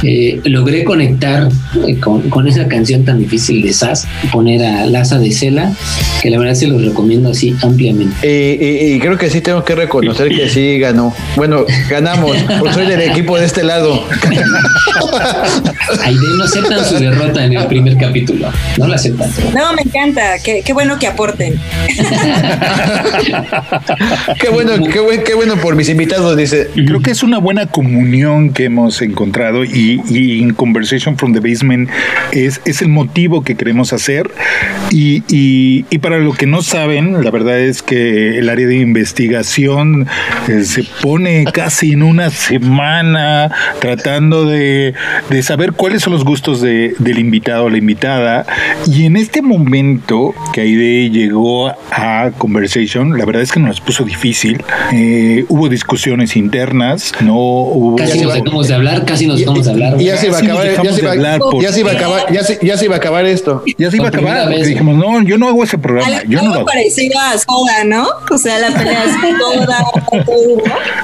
[0.03, 1.49] Eh, logré conectar
[1.87, 5.73] eh, con, esa canción tan difícil de Sass, poner a Laza de Cela,
[6.23, 8.15] que la verdad se los recomiendo así ampliamente.
[8.23, 11.13] Eh, y creo que sí tengo que reconocer que sí ganó.
[11.37, 11.65] Bueno,
[12.09, 14.05] ganamos, porque soy del equipo de este lado.
[16.03, 19.31] Aide no aceptan su derrota en el primer capítulo, no la aceptan.
[19.55, 21.61] No, me encanta, qué, bueno que aporten.
[24.41, 26.71] qué bueno, qué, qué bueno por mis invitados, dice.
[26.75, 31.89] Creo que es una buena comunión que hemos encontrado y, en Conversation from the Basement
[32.33, 34.31] es, es el motivo que queremos hacer.
[34.91, 40.07] Y, y, para lo que no saben, la verdad es que el área de investigación
[40.49, 44.95] eh, se pone casi en una semana tratando de,
[45.31, 48.47] de saber cuáles son los gustos de, del invitado o la invitada.
[48.87, 54.05] Y en este momento que Aide llegó a Conversation, la verdad es que nos puso
[54.05, 54.63] difícil.
[54.93, 57.97] Eh, hubo discusiones internas, no hubo...
[57.97, 59.99] Casi nos dejamos de hablar, casi nos dejamos de hablar.
[59.99, 61.15] ya se iba a acabar, ya se iba,
[61.61, 63.65] ya se iba a acabar, ya se, ya se iba a acabar esto.
[63.77, 64.49] Ya se iba a acabar.
[64.51, 66.23] dijimos, no, yo no hago ese programa.
[66.29, 66.67] Yo no lo hago.
[66.67, 68.07] parecido a Soda, ¿no?
[68.31, 69.79] O sea, la pelea es toda,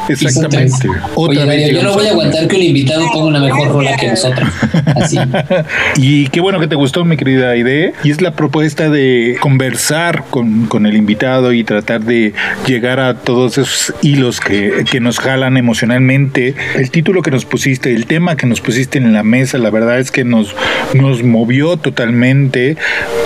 [0.08, 0.83] Exactamente.
[1.14, 4.08] Otra Oye, yo no voy a aguantar que un invitado ponga una mejor rola que
[4.08, 4.48] nosotros.
[4.96, 5.18] Así.
[5.96, 7.94] y qué bueno que te gustó, mi querida Aide.
[8.02, 12.32] Y es la propuesta de conversar con, con el invitado y tratar de
[12.66, 16.54] llegar a todos esos hilos que, que nos jalan emocionalmente.
[16.74, 19.98] El título que nos pusiste, el tema que nos pusiste en la mesa, la verdad
[19.98, 20.54] es que nos,
[20.94, 22.76] nos movió totalmente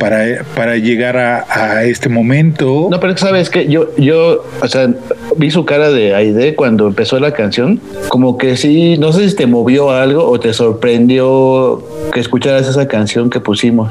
[0.00, 2.88] para, para llegar a, a este momento.
[2.90, 4.88] No, pero sabes que yo, yo, o sea,
[5.36, 9.36] vi su cara de Aide cuando empezó la canción, como que sí, no sé si
[9.36, 11.82] te movió algo o te sorprendió
[12.12, 13.90] que escucharas esa canción que pusimos.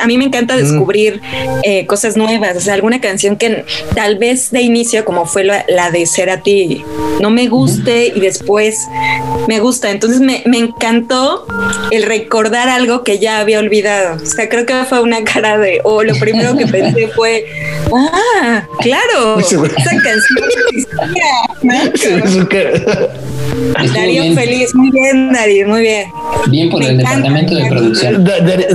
[0.00, 1.20] A mí me encanta descubrir
[1.62, 3.64] eh, cosas nuevas, o sea, alguna canción que
[3.94, 6.84] tal vez de inicio, como fue la, de Ser a ti,
[7.20, 8.86] no me guste y después
[9.48, 9.90] me gusta.
[9.90, 11.46] Entonces me, me, encantó
[11.90, 14.16] el recordar algo que ya había olvidado.
[14.22, 17.44] O sea, creo que fue una cara de, o oh, lo primero que pensé fue,
[17.94, 20.42] ah, claro, esa canción
[23.94, 26.06] Darío feliz, muy bien, Darío, muy bien.
[26.48, 28.24] Bien por el departamento de producción.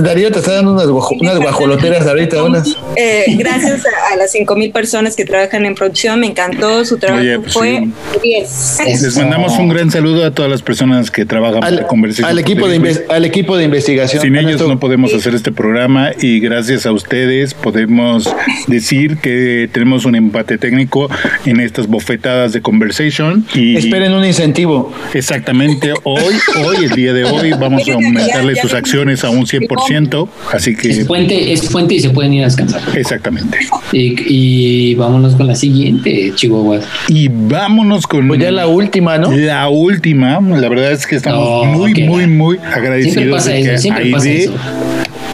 [0.02, 2.76] Darío te está dando unas, unas guajoloteras ahorita, unas.
[2.96, 3.82] Eh, gracias
[4.12, 7.24] a, las 5000 personas que trabajan en producción, me encantó su trabajo.
[7.42, 7.88] Pues fue
[8.22, 8.78] 10.
[8.86, 12.28] Les mandamos un gran saludo a todas las personas que trabajan al, conversación.
[12.28, 14.22] Al equipo, de al equipo de investigación.
[14.22, 18.34] Sin ellos no podemos hacer este programa y gracias a ustedes podemos
[18.66, 21.08] decir que tenemos un empate técnico
[21.44, 23.46] en estas bofetadas de conversation.
[23.54, 24.92] Y Esperen un incentivo.
[25.14, 25.92] Exactamente.
[26.04, 26.34] Hoy,
[26.64, 30.28] hoy, el día de hoy, vamos a sus acciones a un 100%.
[30.52, 30.90] Así que.
[30.90, 32.82] Es fuente, es fuente y se pueden ir a descansar.
[32.96, 33.58] Exactamente.
[33.92, 36.80] Y, vámonos con la siguiente, Chihuahua.
[37.08, 38.28] Y vámonos con.
[38.28, 39.30] Pues ya la última, ¿no?
[39.30, 40.40] La última.
[40.40, 43.14] La verdad es que estamos muy, muy, muy agradecidos.
[43.14, 44.54] Siempre pasa eso, siempre pasa eso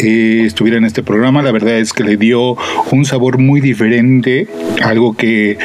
[0.05, 1.42] estuviera en este programa.
[1.42, 2.57] La verdad es que le dio
[2.90, 4.46] un sabor muy diferente,
[4.82, 5.59] algo que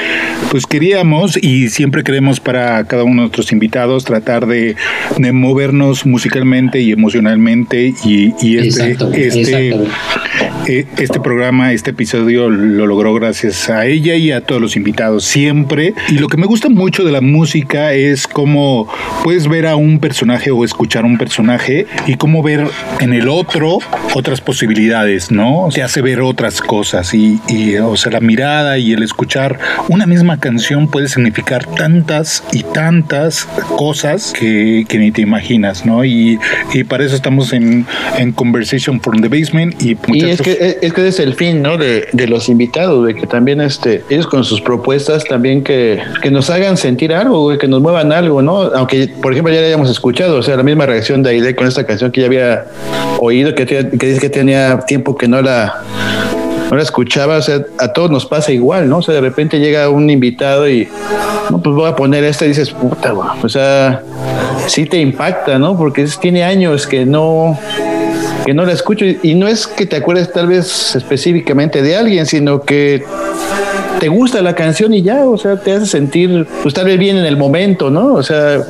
[0.52, 4.76] pues queríamos y siempre queremos para cada uno de nuestros invitados tratar de,
[5.32, 9.76] movernos musicalmente y emocionalmente y, este, este,
[10.68, 15.26] eh, este programa, este episodio lo logró gracias a ella y a todos los invitados
[15.26, 15.94] siempre.
[16.10, 18.88] Y lo que me gusta mucho de la música es cómo
[19.24, 22.68] puedes ver a un personaje o escuchar un personaje y cómo ver
[23.00, 23.80] en el otro
[24.30, 25.70] otras posibilidades, ¿no?
[25.74, 27.40] Te hace ver otras cosas y,
[27.80, 29.58] o sea, la mirada y el escuchar
[29.88, 36.06] una misma canción puede significar tantas y tantas cosas que, ni te imaginas, ¿no?
[36.06, 36.38] Y,
[36.88, 37.88] para eso estamos en,
[38.36, 39.98] Conversation from the Basement y,
[40.30, 41.78] es que es que es el fin, ¿no?
[41.78, 46.52] De, los invitados, de que también este ellos con sus propuestas también que, que nos
[46.52, 48.62] hagan sentir algo, que nos muevan algo, ¿no?
[48.76, 51.68] Aunque por ejemplo ya la hayamos escuchado, o sea, la misma reacción de Aide con
[51.68, 52.66] esta canción que ya había
[53.20, 55.84] oído, que, dice que tenía tiempo que no la
[56.70, 58.98] no la escuchaba, o sea, a todos nos pasa igual, ¿no?
[58.98, 60.88] O sea, de repente llega un invitado y,
[61.50, 64.04] no, pues voy a poner esta y dices, puta, o sea,
[64.68, 65.76] sí te impacta, ¿no?
[65.76, 67.58] Porque tiene años que no,
[68.46, 72.28] que no la escucho y no es que te acuerdes tal vez específicamente de alguien,
[72.28, 73.04] sino que
[74.00, 77.18] te gusta la canción y ya, o sea, te hace sentir, pues tal vez bien
[77.18, 78.14] en el momento, ¿no?
[78.14, 78.62] O sea,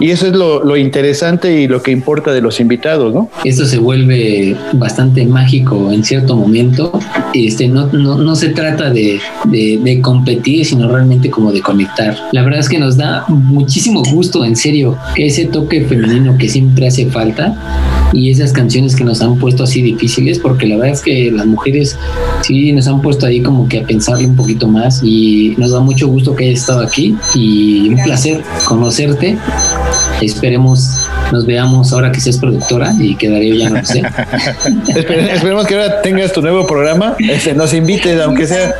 [0.00, 3.28] y eso es lo, interesante y lo que importa de los invitados, ¿no?
[3.44, 6.98] Esto se vuelve bastante mágico en cierto momento.
[7.34, 12.16] Este, no, no, no se trata de, de, competir, sino realmente como de conectar.
[12.32, 16.86] La verdad es que nos da muchísimo gusto, en serio, ese toque femenino que siempre
[16.86, 21.02] hace falta y esas canciones que nos han puesto así difíciles, porque la verdad es
[21.02, 21.98] que las mujeres
[22.42, 25.80] sí nos han puesto ahí como que a pensarle un poquito más y nos da
[25.80, 29.36] mucho gusto que hayas estado aquí y un placer conocerte.
[30.20, 34.02] Esperemos nos veamos ahora que seas productora y quedaré ya no sé.
[34.96, 38.74] esperemos que ahora tengas tu nuevo programa, este, nos invites, aunque sea.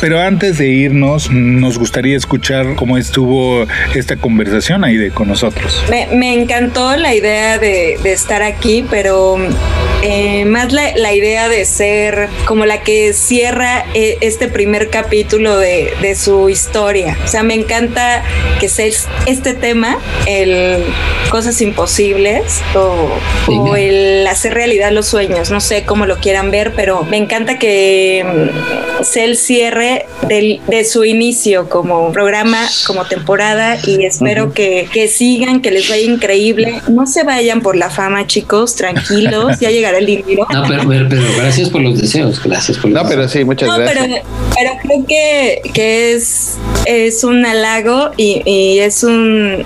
[0.00, 5.82] Pero antes de irnos, nos gustaría escuchar cómo estuvo esta conversación ahí de, con nosotros.
[5.90, 9.36] Me, encantó la idea de, estar aquí, pero
[10.02, 15.92] eh, más la, idea de ser como la que cierra eh, este primer capítulo de,
[16.00, 17.16] de su historia.
[17.24, 18.22] O sea, me encanta
[18.60, 18.86] que sea
[19.26, 20.84] este tema, el
[21.48, 25.50] cosas imposibles o, el hacer realidad los sueños.
[25.50, 30.84] No sé cómo lo quieran ver, pero me encanta que mm, sea el cierre de
[30.84, 36.82] su inicio como programa, como temporada y espero que, sigan, que les vaya increíble.
[36.88, 40.46] No se vayan por la fama, chicos, tranquilos, ya llegará el dinero.
[40.52, 44.06] No, pero, gracias por los deseos, gracias por los No, pero sí, muchas gracias.
[44.06, 44.22] Pero,
[44.54, 46.58] pero creo que, que es,
[46.88, 49.64] es un halago y, y es un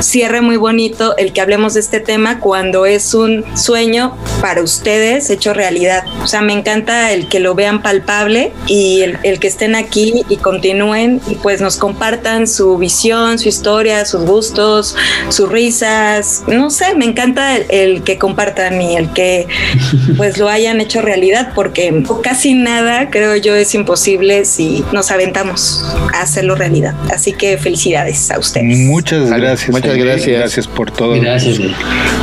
[0.00, 5.30] cierre muy bonito el que hablemos de este tema cuando es un sueño para ustedes
[5.30, 6.04] hecho realidad.
[6.22, 10.36] O sea, me encanta el que lo vean palpable y el, que estén aquí y
[10.36, 14.96] continúen y pues nos compartan su visión, su historia, sus gustos,
[15.28, 16.42] sus risas.
[16.46, 19.46] No sé, me encanta el, que compartan y el que
[20.16, 25.84] pues lo hayan hecho realidad porque casi nada creo yo es imposible si nos aventamos
[26.14, 26.94] a hacerlo realidad.
[27.12, 28.78] Así que felicidades a ustedes.
[28.78, 29.70] Muchas gracias.
[29.70, 30.38] Muchas gracias.
[30.38, 31.60] Gracias por todo Gracias.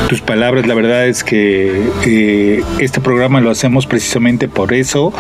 [0.07, 1.71] Tus palabras, la verdad es que
[2.05, 5.13] eh, este programa lo hacemos precisamente por eso,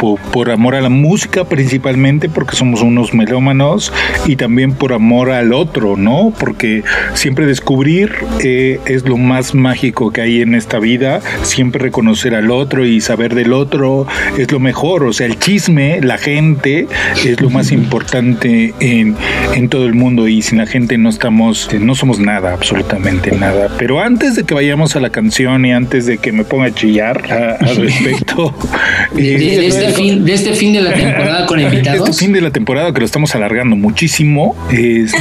[0.00, 3.92] por, amor a la música principalmente, porque somos unos melómanos
[4.26, 6.32] y también por amor al otro, ¿no?
[6.38, 6.82] Porque
[7.14, 12.50] siempre descubrir eh, es lo más mágico que hay en esta vida, siempre reconocer al
[12.50, 14.06] otro y saber del otro
[14.38, 16.86] es lo mejor, o sea, el chisme, la gente
[17.24, 18.49] es lo más importante
[18.80, 19.16] en,
[19.54, 23.68] en todo el mundo y sin la gente no estamos, no somos nada absolutamente nada.
[23.78, 26.74] Pero antes de que vayamos a la canción y antes de que me ponga a
[26.74, 27.22] chillar
[27.60, 28.54] al respecto.
[29.14, 32.10] de, este fin, de, este fin, de la temporada con invitados.
[32.10, 34.56] Este fin de la temporada que lo estamos alargando muchísimo.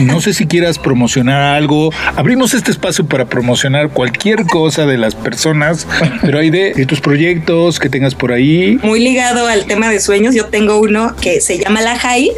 [0.02, 1.92] no sé si quieras promocionar algo.
[2.16, 5.88] Abrimos este espacio para promocionar cualquier cosa de las personas,
[6.22, 8.80] pero hay de, tus proyectos que tengas por ahí.
[8.84, 12.32] Muy ligado al tema de sueños, yo tengo uno que se llama La High,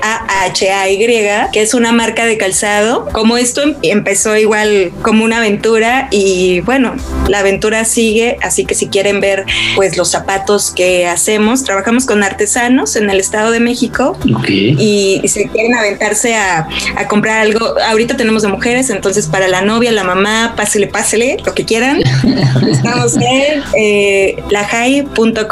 [0.00, 3.08] L-A-H-A-Y, que es una marca de calzado.
[3.12, 6.94] Como esto em, empezó igual como una aventura y bueno,
[7.28, 9.44] la aventura sigue, así que si quieren ver
[9.76, 15.46] pues los zapatos que hacemos, trabajamos con artesanos en el Estado de México y, si
[15.48, 16.68] quieren aventarse a,
[17.08, 21.54] comprar algo, ahorita tenemos de mujeres, entonces para la novia, la mamá, pásele, pásele, lo
[21.54, 22.02] que quieran.
[22.70, 25.44] Estamos en eh, lajai.com.mx,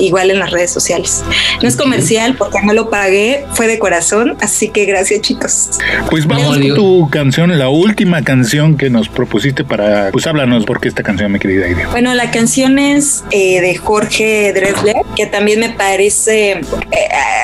[0.00, 1.22] igual en las redes sociales.
[1.62, 5.70] No es comercial porque no lo lo pagué, fue de corazón, así que gracias chicos.
[6.10, 10.80] Pues vamos con tu canción, la última canción que nos propusiste para, pues háblanos por
[10.80, 11.88] qué esta canción, mi querida Idea.
[11.88, 16.60] Bueno, la canción es eh, de Jorge Dresler, que también me parece eh,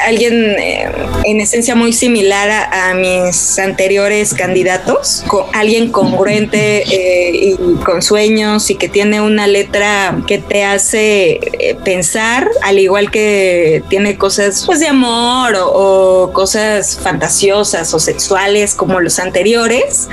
[0.07, 0.89] alguien eh,
[1.25, 8.75] en esencia muy similar a, mis anteriores candidatos, con, alguien congruente y con sueños y
[8.75, 11.41] que tiene una letra que te hace
[11.85, 19.01] pensar, al igual que tiene cosas pues de amor o, cosas fantasiosas o sexuales como
[19.01, 20.09] los anteriores,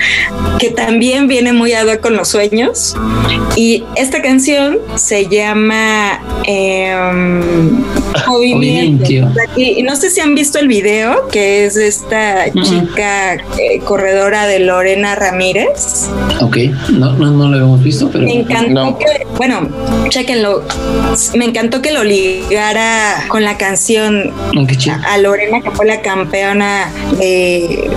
[0.59, 2.95] que también viene muy a con los sueños.
[3.55, 7.83] Y esta canción se llama em,
[8.27, 9.05] Movimiento.
[9.55, 14.59] Y, no sé si han visto el video, que es esta chica eh, corredora de
[14.59, 16.09] Lorena Ramírez.
[16.41, 16.57] Ok,
[16.91, 18.25] no, no, lo hemos visto, pero...
[18.25, 19.69] Me encantó que, bueno,
[20.09, 20.63] chequenlo,
[21.35, 24.33] me encantó que lo ligara con la canción
[25.09, 27.89] a, Lorena, que fue la campeona de,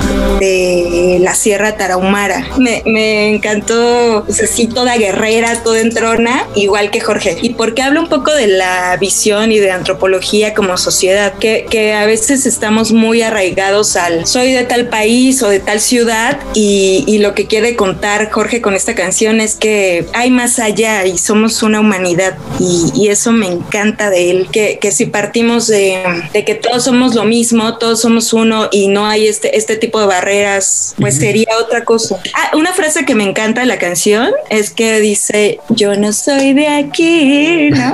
[1.21, 2.49] la Sierra Tarahumara.
[2.59, 7.37] Me, me encantó, pues, así toda guerrera, toda entrona, igual que Jorge.
[7.43, 11.95] Y porque habla un poco de la visión y de antropología como sociedad, que, que
[11.95, 17.05] a veces estamos muy arraigados al soy de tal país o de tal ciudad y,
[17.07, 21.19] y lo que quiere contar Jorge con esta canción es que hay más allá y
[21.19, 25.99] somos una humanidad y, y eso me encanta de él, que, que si partimos de,
[26.33, 30.01] de, que todos somos lo mismo, todos somos uno y no hay este, este tipo
[30.01, 32.21] de barreras, pues sería otra cosa.
[32.35, 36.55] Ah, una frase que me encanta de la canción es que dice, yo no soy
[36.55, 37.93] de aquí, ¿no?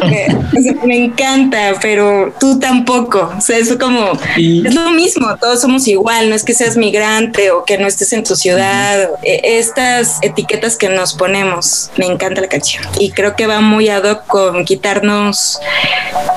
[0.86, 3.32] me encanta, pero tú tampoco.
[3.36, 7.50] O sea, es como, es lo mismo, todos somos igual, no es que seas migrante
[7.50, 9.10] o que no estés en tu ciudad.
[9.22, 12.84] E, estas etiquetas que nos ponemos, me encanta la canción.
[12.98, 15.60] Y creo que va muy ad hoc con quitarnos,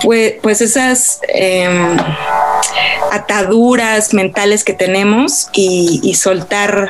[0.04, 1.98] pues, pues esas em,
[3.12, 6.90] ataduras mentales que tenemos y, y soltar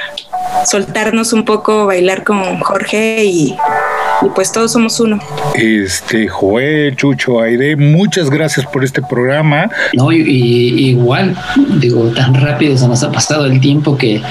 [0.66, 3.56] soltarnos un poco, bailar con Jorge y,
[4.36, 5.20] pues todos somos uno.
[5.56, 9.70] Este, Joel, Chucho, Aide, muchas gracias por este programa.
[9.94, 10.20] No, y,
[10.90, 11.36] igual,
[11.80, 14.22] digo, tan rápido se nos ha pasado el tiempo que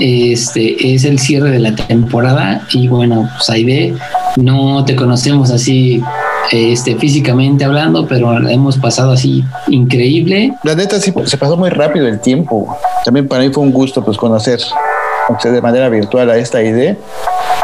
[0.00, 3.94] este es el cierre de la temporada y bueno, pues Aide,
[4.36, 6.02] no te conocemos así
[6.50, 10.52] este, físicamente hablando, pero hemos pasado así increíble.
[10.64, 12.76] La neta sí, se pasó muy rápido el tiempo.
[13.04, 14.60] También para mí fue un gusto pues conocer
[15.44, 16.96] de manera virtual a esta idea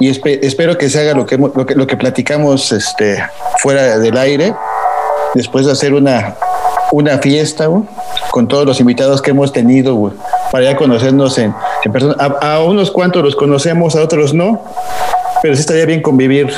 [0.00, 3.22] y espero que se haga lo que, lo que, lo que platicamos este,
[3.58, 4.54] fuera del aire,
[5.34, 6.36] después de hacer una,
[6.92, 7.68] una fiesta
[8.30, 10.12] con todos los invitados que hemos tenido
[10.52, 11.52] para ya conocernos en,
[11.84, 12.14] en persona.
[12.40, 14.62] A, unos cuantos los conocemos, a otros no,
[15.42, 16.48] pero sí estaría bien convivir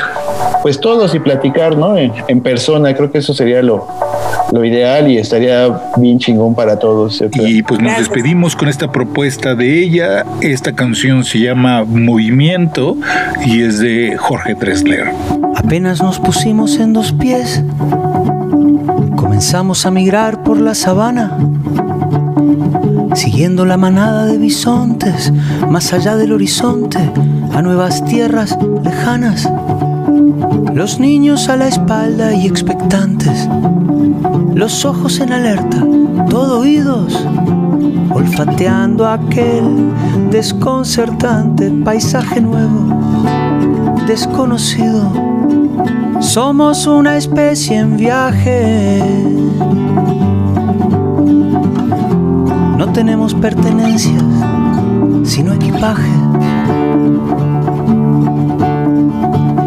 [0.62, 1.96] pues todos y platicar ¿no?
[1.96, 3.86] en persona, creo que eso sería lo,
[4.52, 7.22] lo ideal y estaría bien chingón para todos.
[7.34, 10.24] Y pues nos despedimos con esta propuesta de ella.
[10.40, 12.96] Esta canción se llama Movimiento
[13.44, 15.10] y es de Jorge Dressler.
[15.56, 17.62] Apenas nos pusimos en dos pies,
[19.16, 21.36] comenzamos a migrar por la sabana,
[23.14, 25.32] siguiendo la manada de bisontes,
[25.68, 26.98] más allá del horizonte,
[27.52, 29.48] a nuevas tierras lejanas.
[30.74, 33.48] Los niños a la espalda y expectantes
[34.60, 35.78] los ojos en alerta,
[36.28, 37.18] todo oídos,
[38.12, 39.90] olfateando aquel
[40.30, 43.24] desconcertante paisaje nuevo,
[44.06, 45.10] desconocido.
[46.20, 49.02] Somos una especie en viaje.
[52.76, 54.22] No tenemos pertenencias,
[55.24, 56.10] sino equipaje.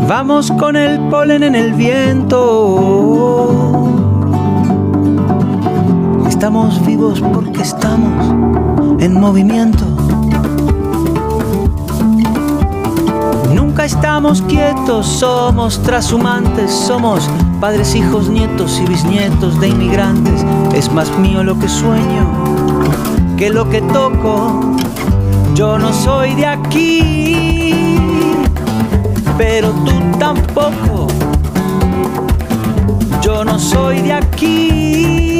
[0.08, 2.40] Vamos con el polen en el viento
[6.28, 9.86] Estamos vivos porque estamos en movimiento.
[13.54, 17.30] Nunca estamos quietos, somos trashumantes, somos
[17.62, 20.46] padres, hijos, nietos y bisnietos de inmigrantes.
[20.74, 22.54] Es más mío lo que sueño
[23.38, 24.62] que lo que toco.
[25.56, 28.00] Yo no soy de aquí,
[29.38, 31.08] pero tú tampoco.
[33.22, 35.34] Yo no soy de aquí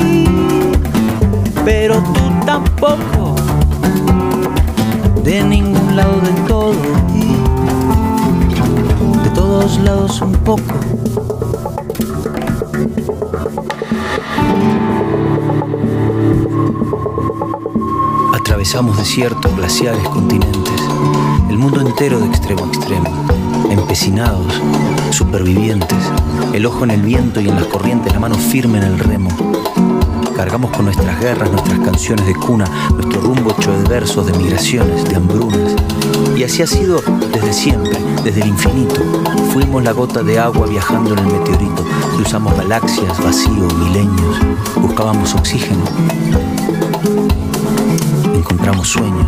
[1.66, 3.36] pero tú tampoco,
[5.24, 6.74] de ningún lado del todo
[9.24, 10.62] de todos lados un poco.
[18.34, 20.82] Atravesamos desiertos, glaciares, continentes,
[21.50, 23.10] el mundo entero de extremo a extremo,
[24.04, 24.54] empecinados,
[25.12, 25.98] supervivientes,
[26.54, 29.30] el ojo en el viento y en las corrientes, la mano firme en el remo
[30.36, 35.06] Cargamos con nuestras guerras, nuestras canciones de cuna, nuestro rumbo hecho de versos, de migraciones,
[35.06, 35.74] de hambrunas.
[36.36, 37.02] Y así ha sido
[37.32, 39.00] desde siempre, desde el infinito.
[39.54, 41.86] Fuimos la gota de agua viajando en el meteorito.
[42.18, 44.38] Cruzamos galaxias, vacío, milenios.
[44.82, 45.84] Buscábamos oxígeno.
[48.34, 49.28] Encontramos sueños.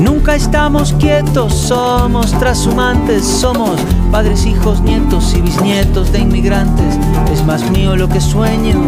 [0.00, 3.78] Nunca estamos quietos, somos trashumantes, somos
[4.10, 6.98] padres, hijos, nietos y bisnietos de inmigrantes.
[7.30, 8.80] Es más mío lo que sueño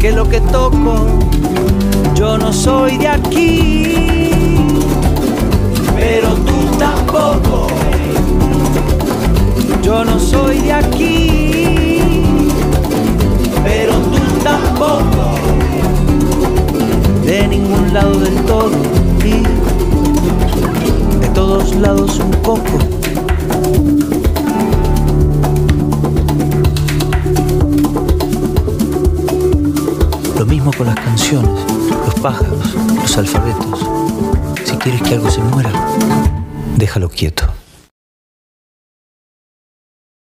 [0.00, 1.06] que lo que toco.
[2.14, 4.66] Yo no soy de aquí,
[5.94, 7.68] pero tú tampoco.
[9.82, 12.24] Yo no soy de aquí,
[13.62, 15.34] pero tú tampoco.
[17.24, 18.90] De ningún lado del todo
[21.40, 22.78] todos lados un poco.
[30.38, 31.64] Lo mismo con las canciones,
[32.04, 33.80] los pájaros, los alfabetos.
[34.66, 35.72] Si quieres que algo se muera,
[36.76, 37.49] déjalo quieto.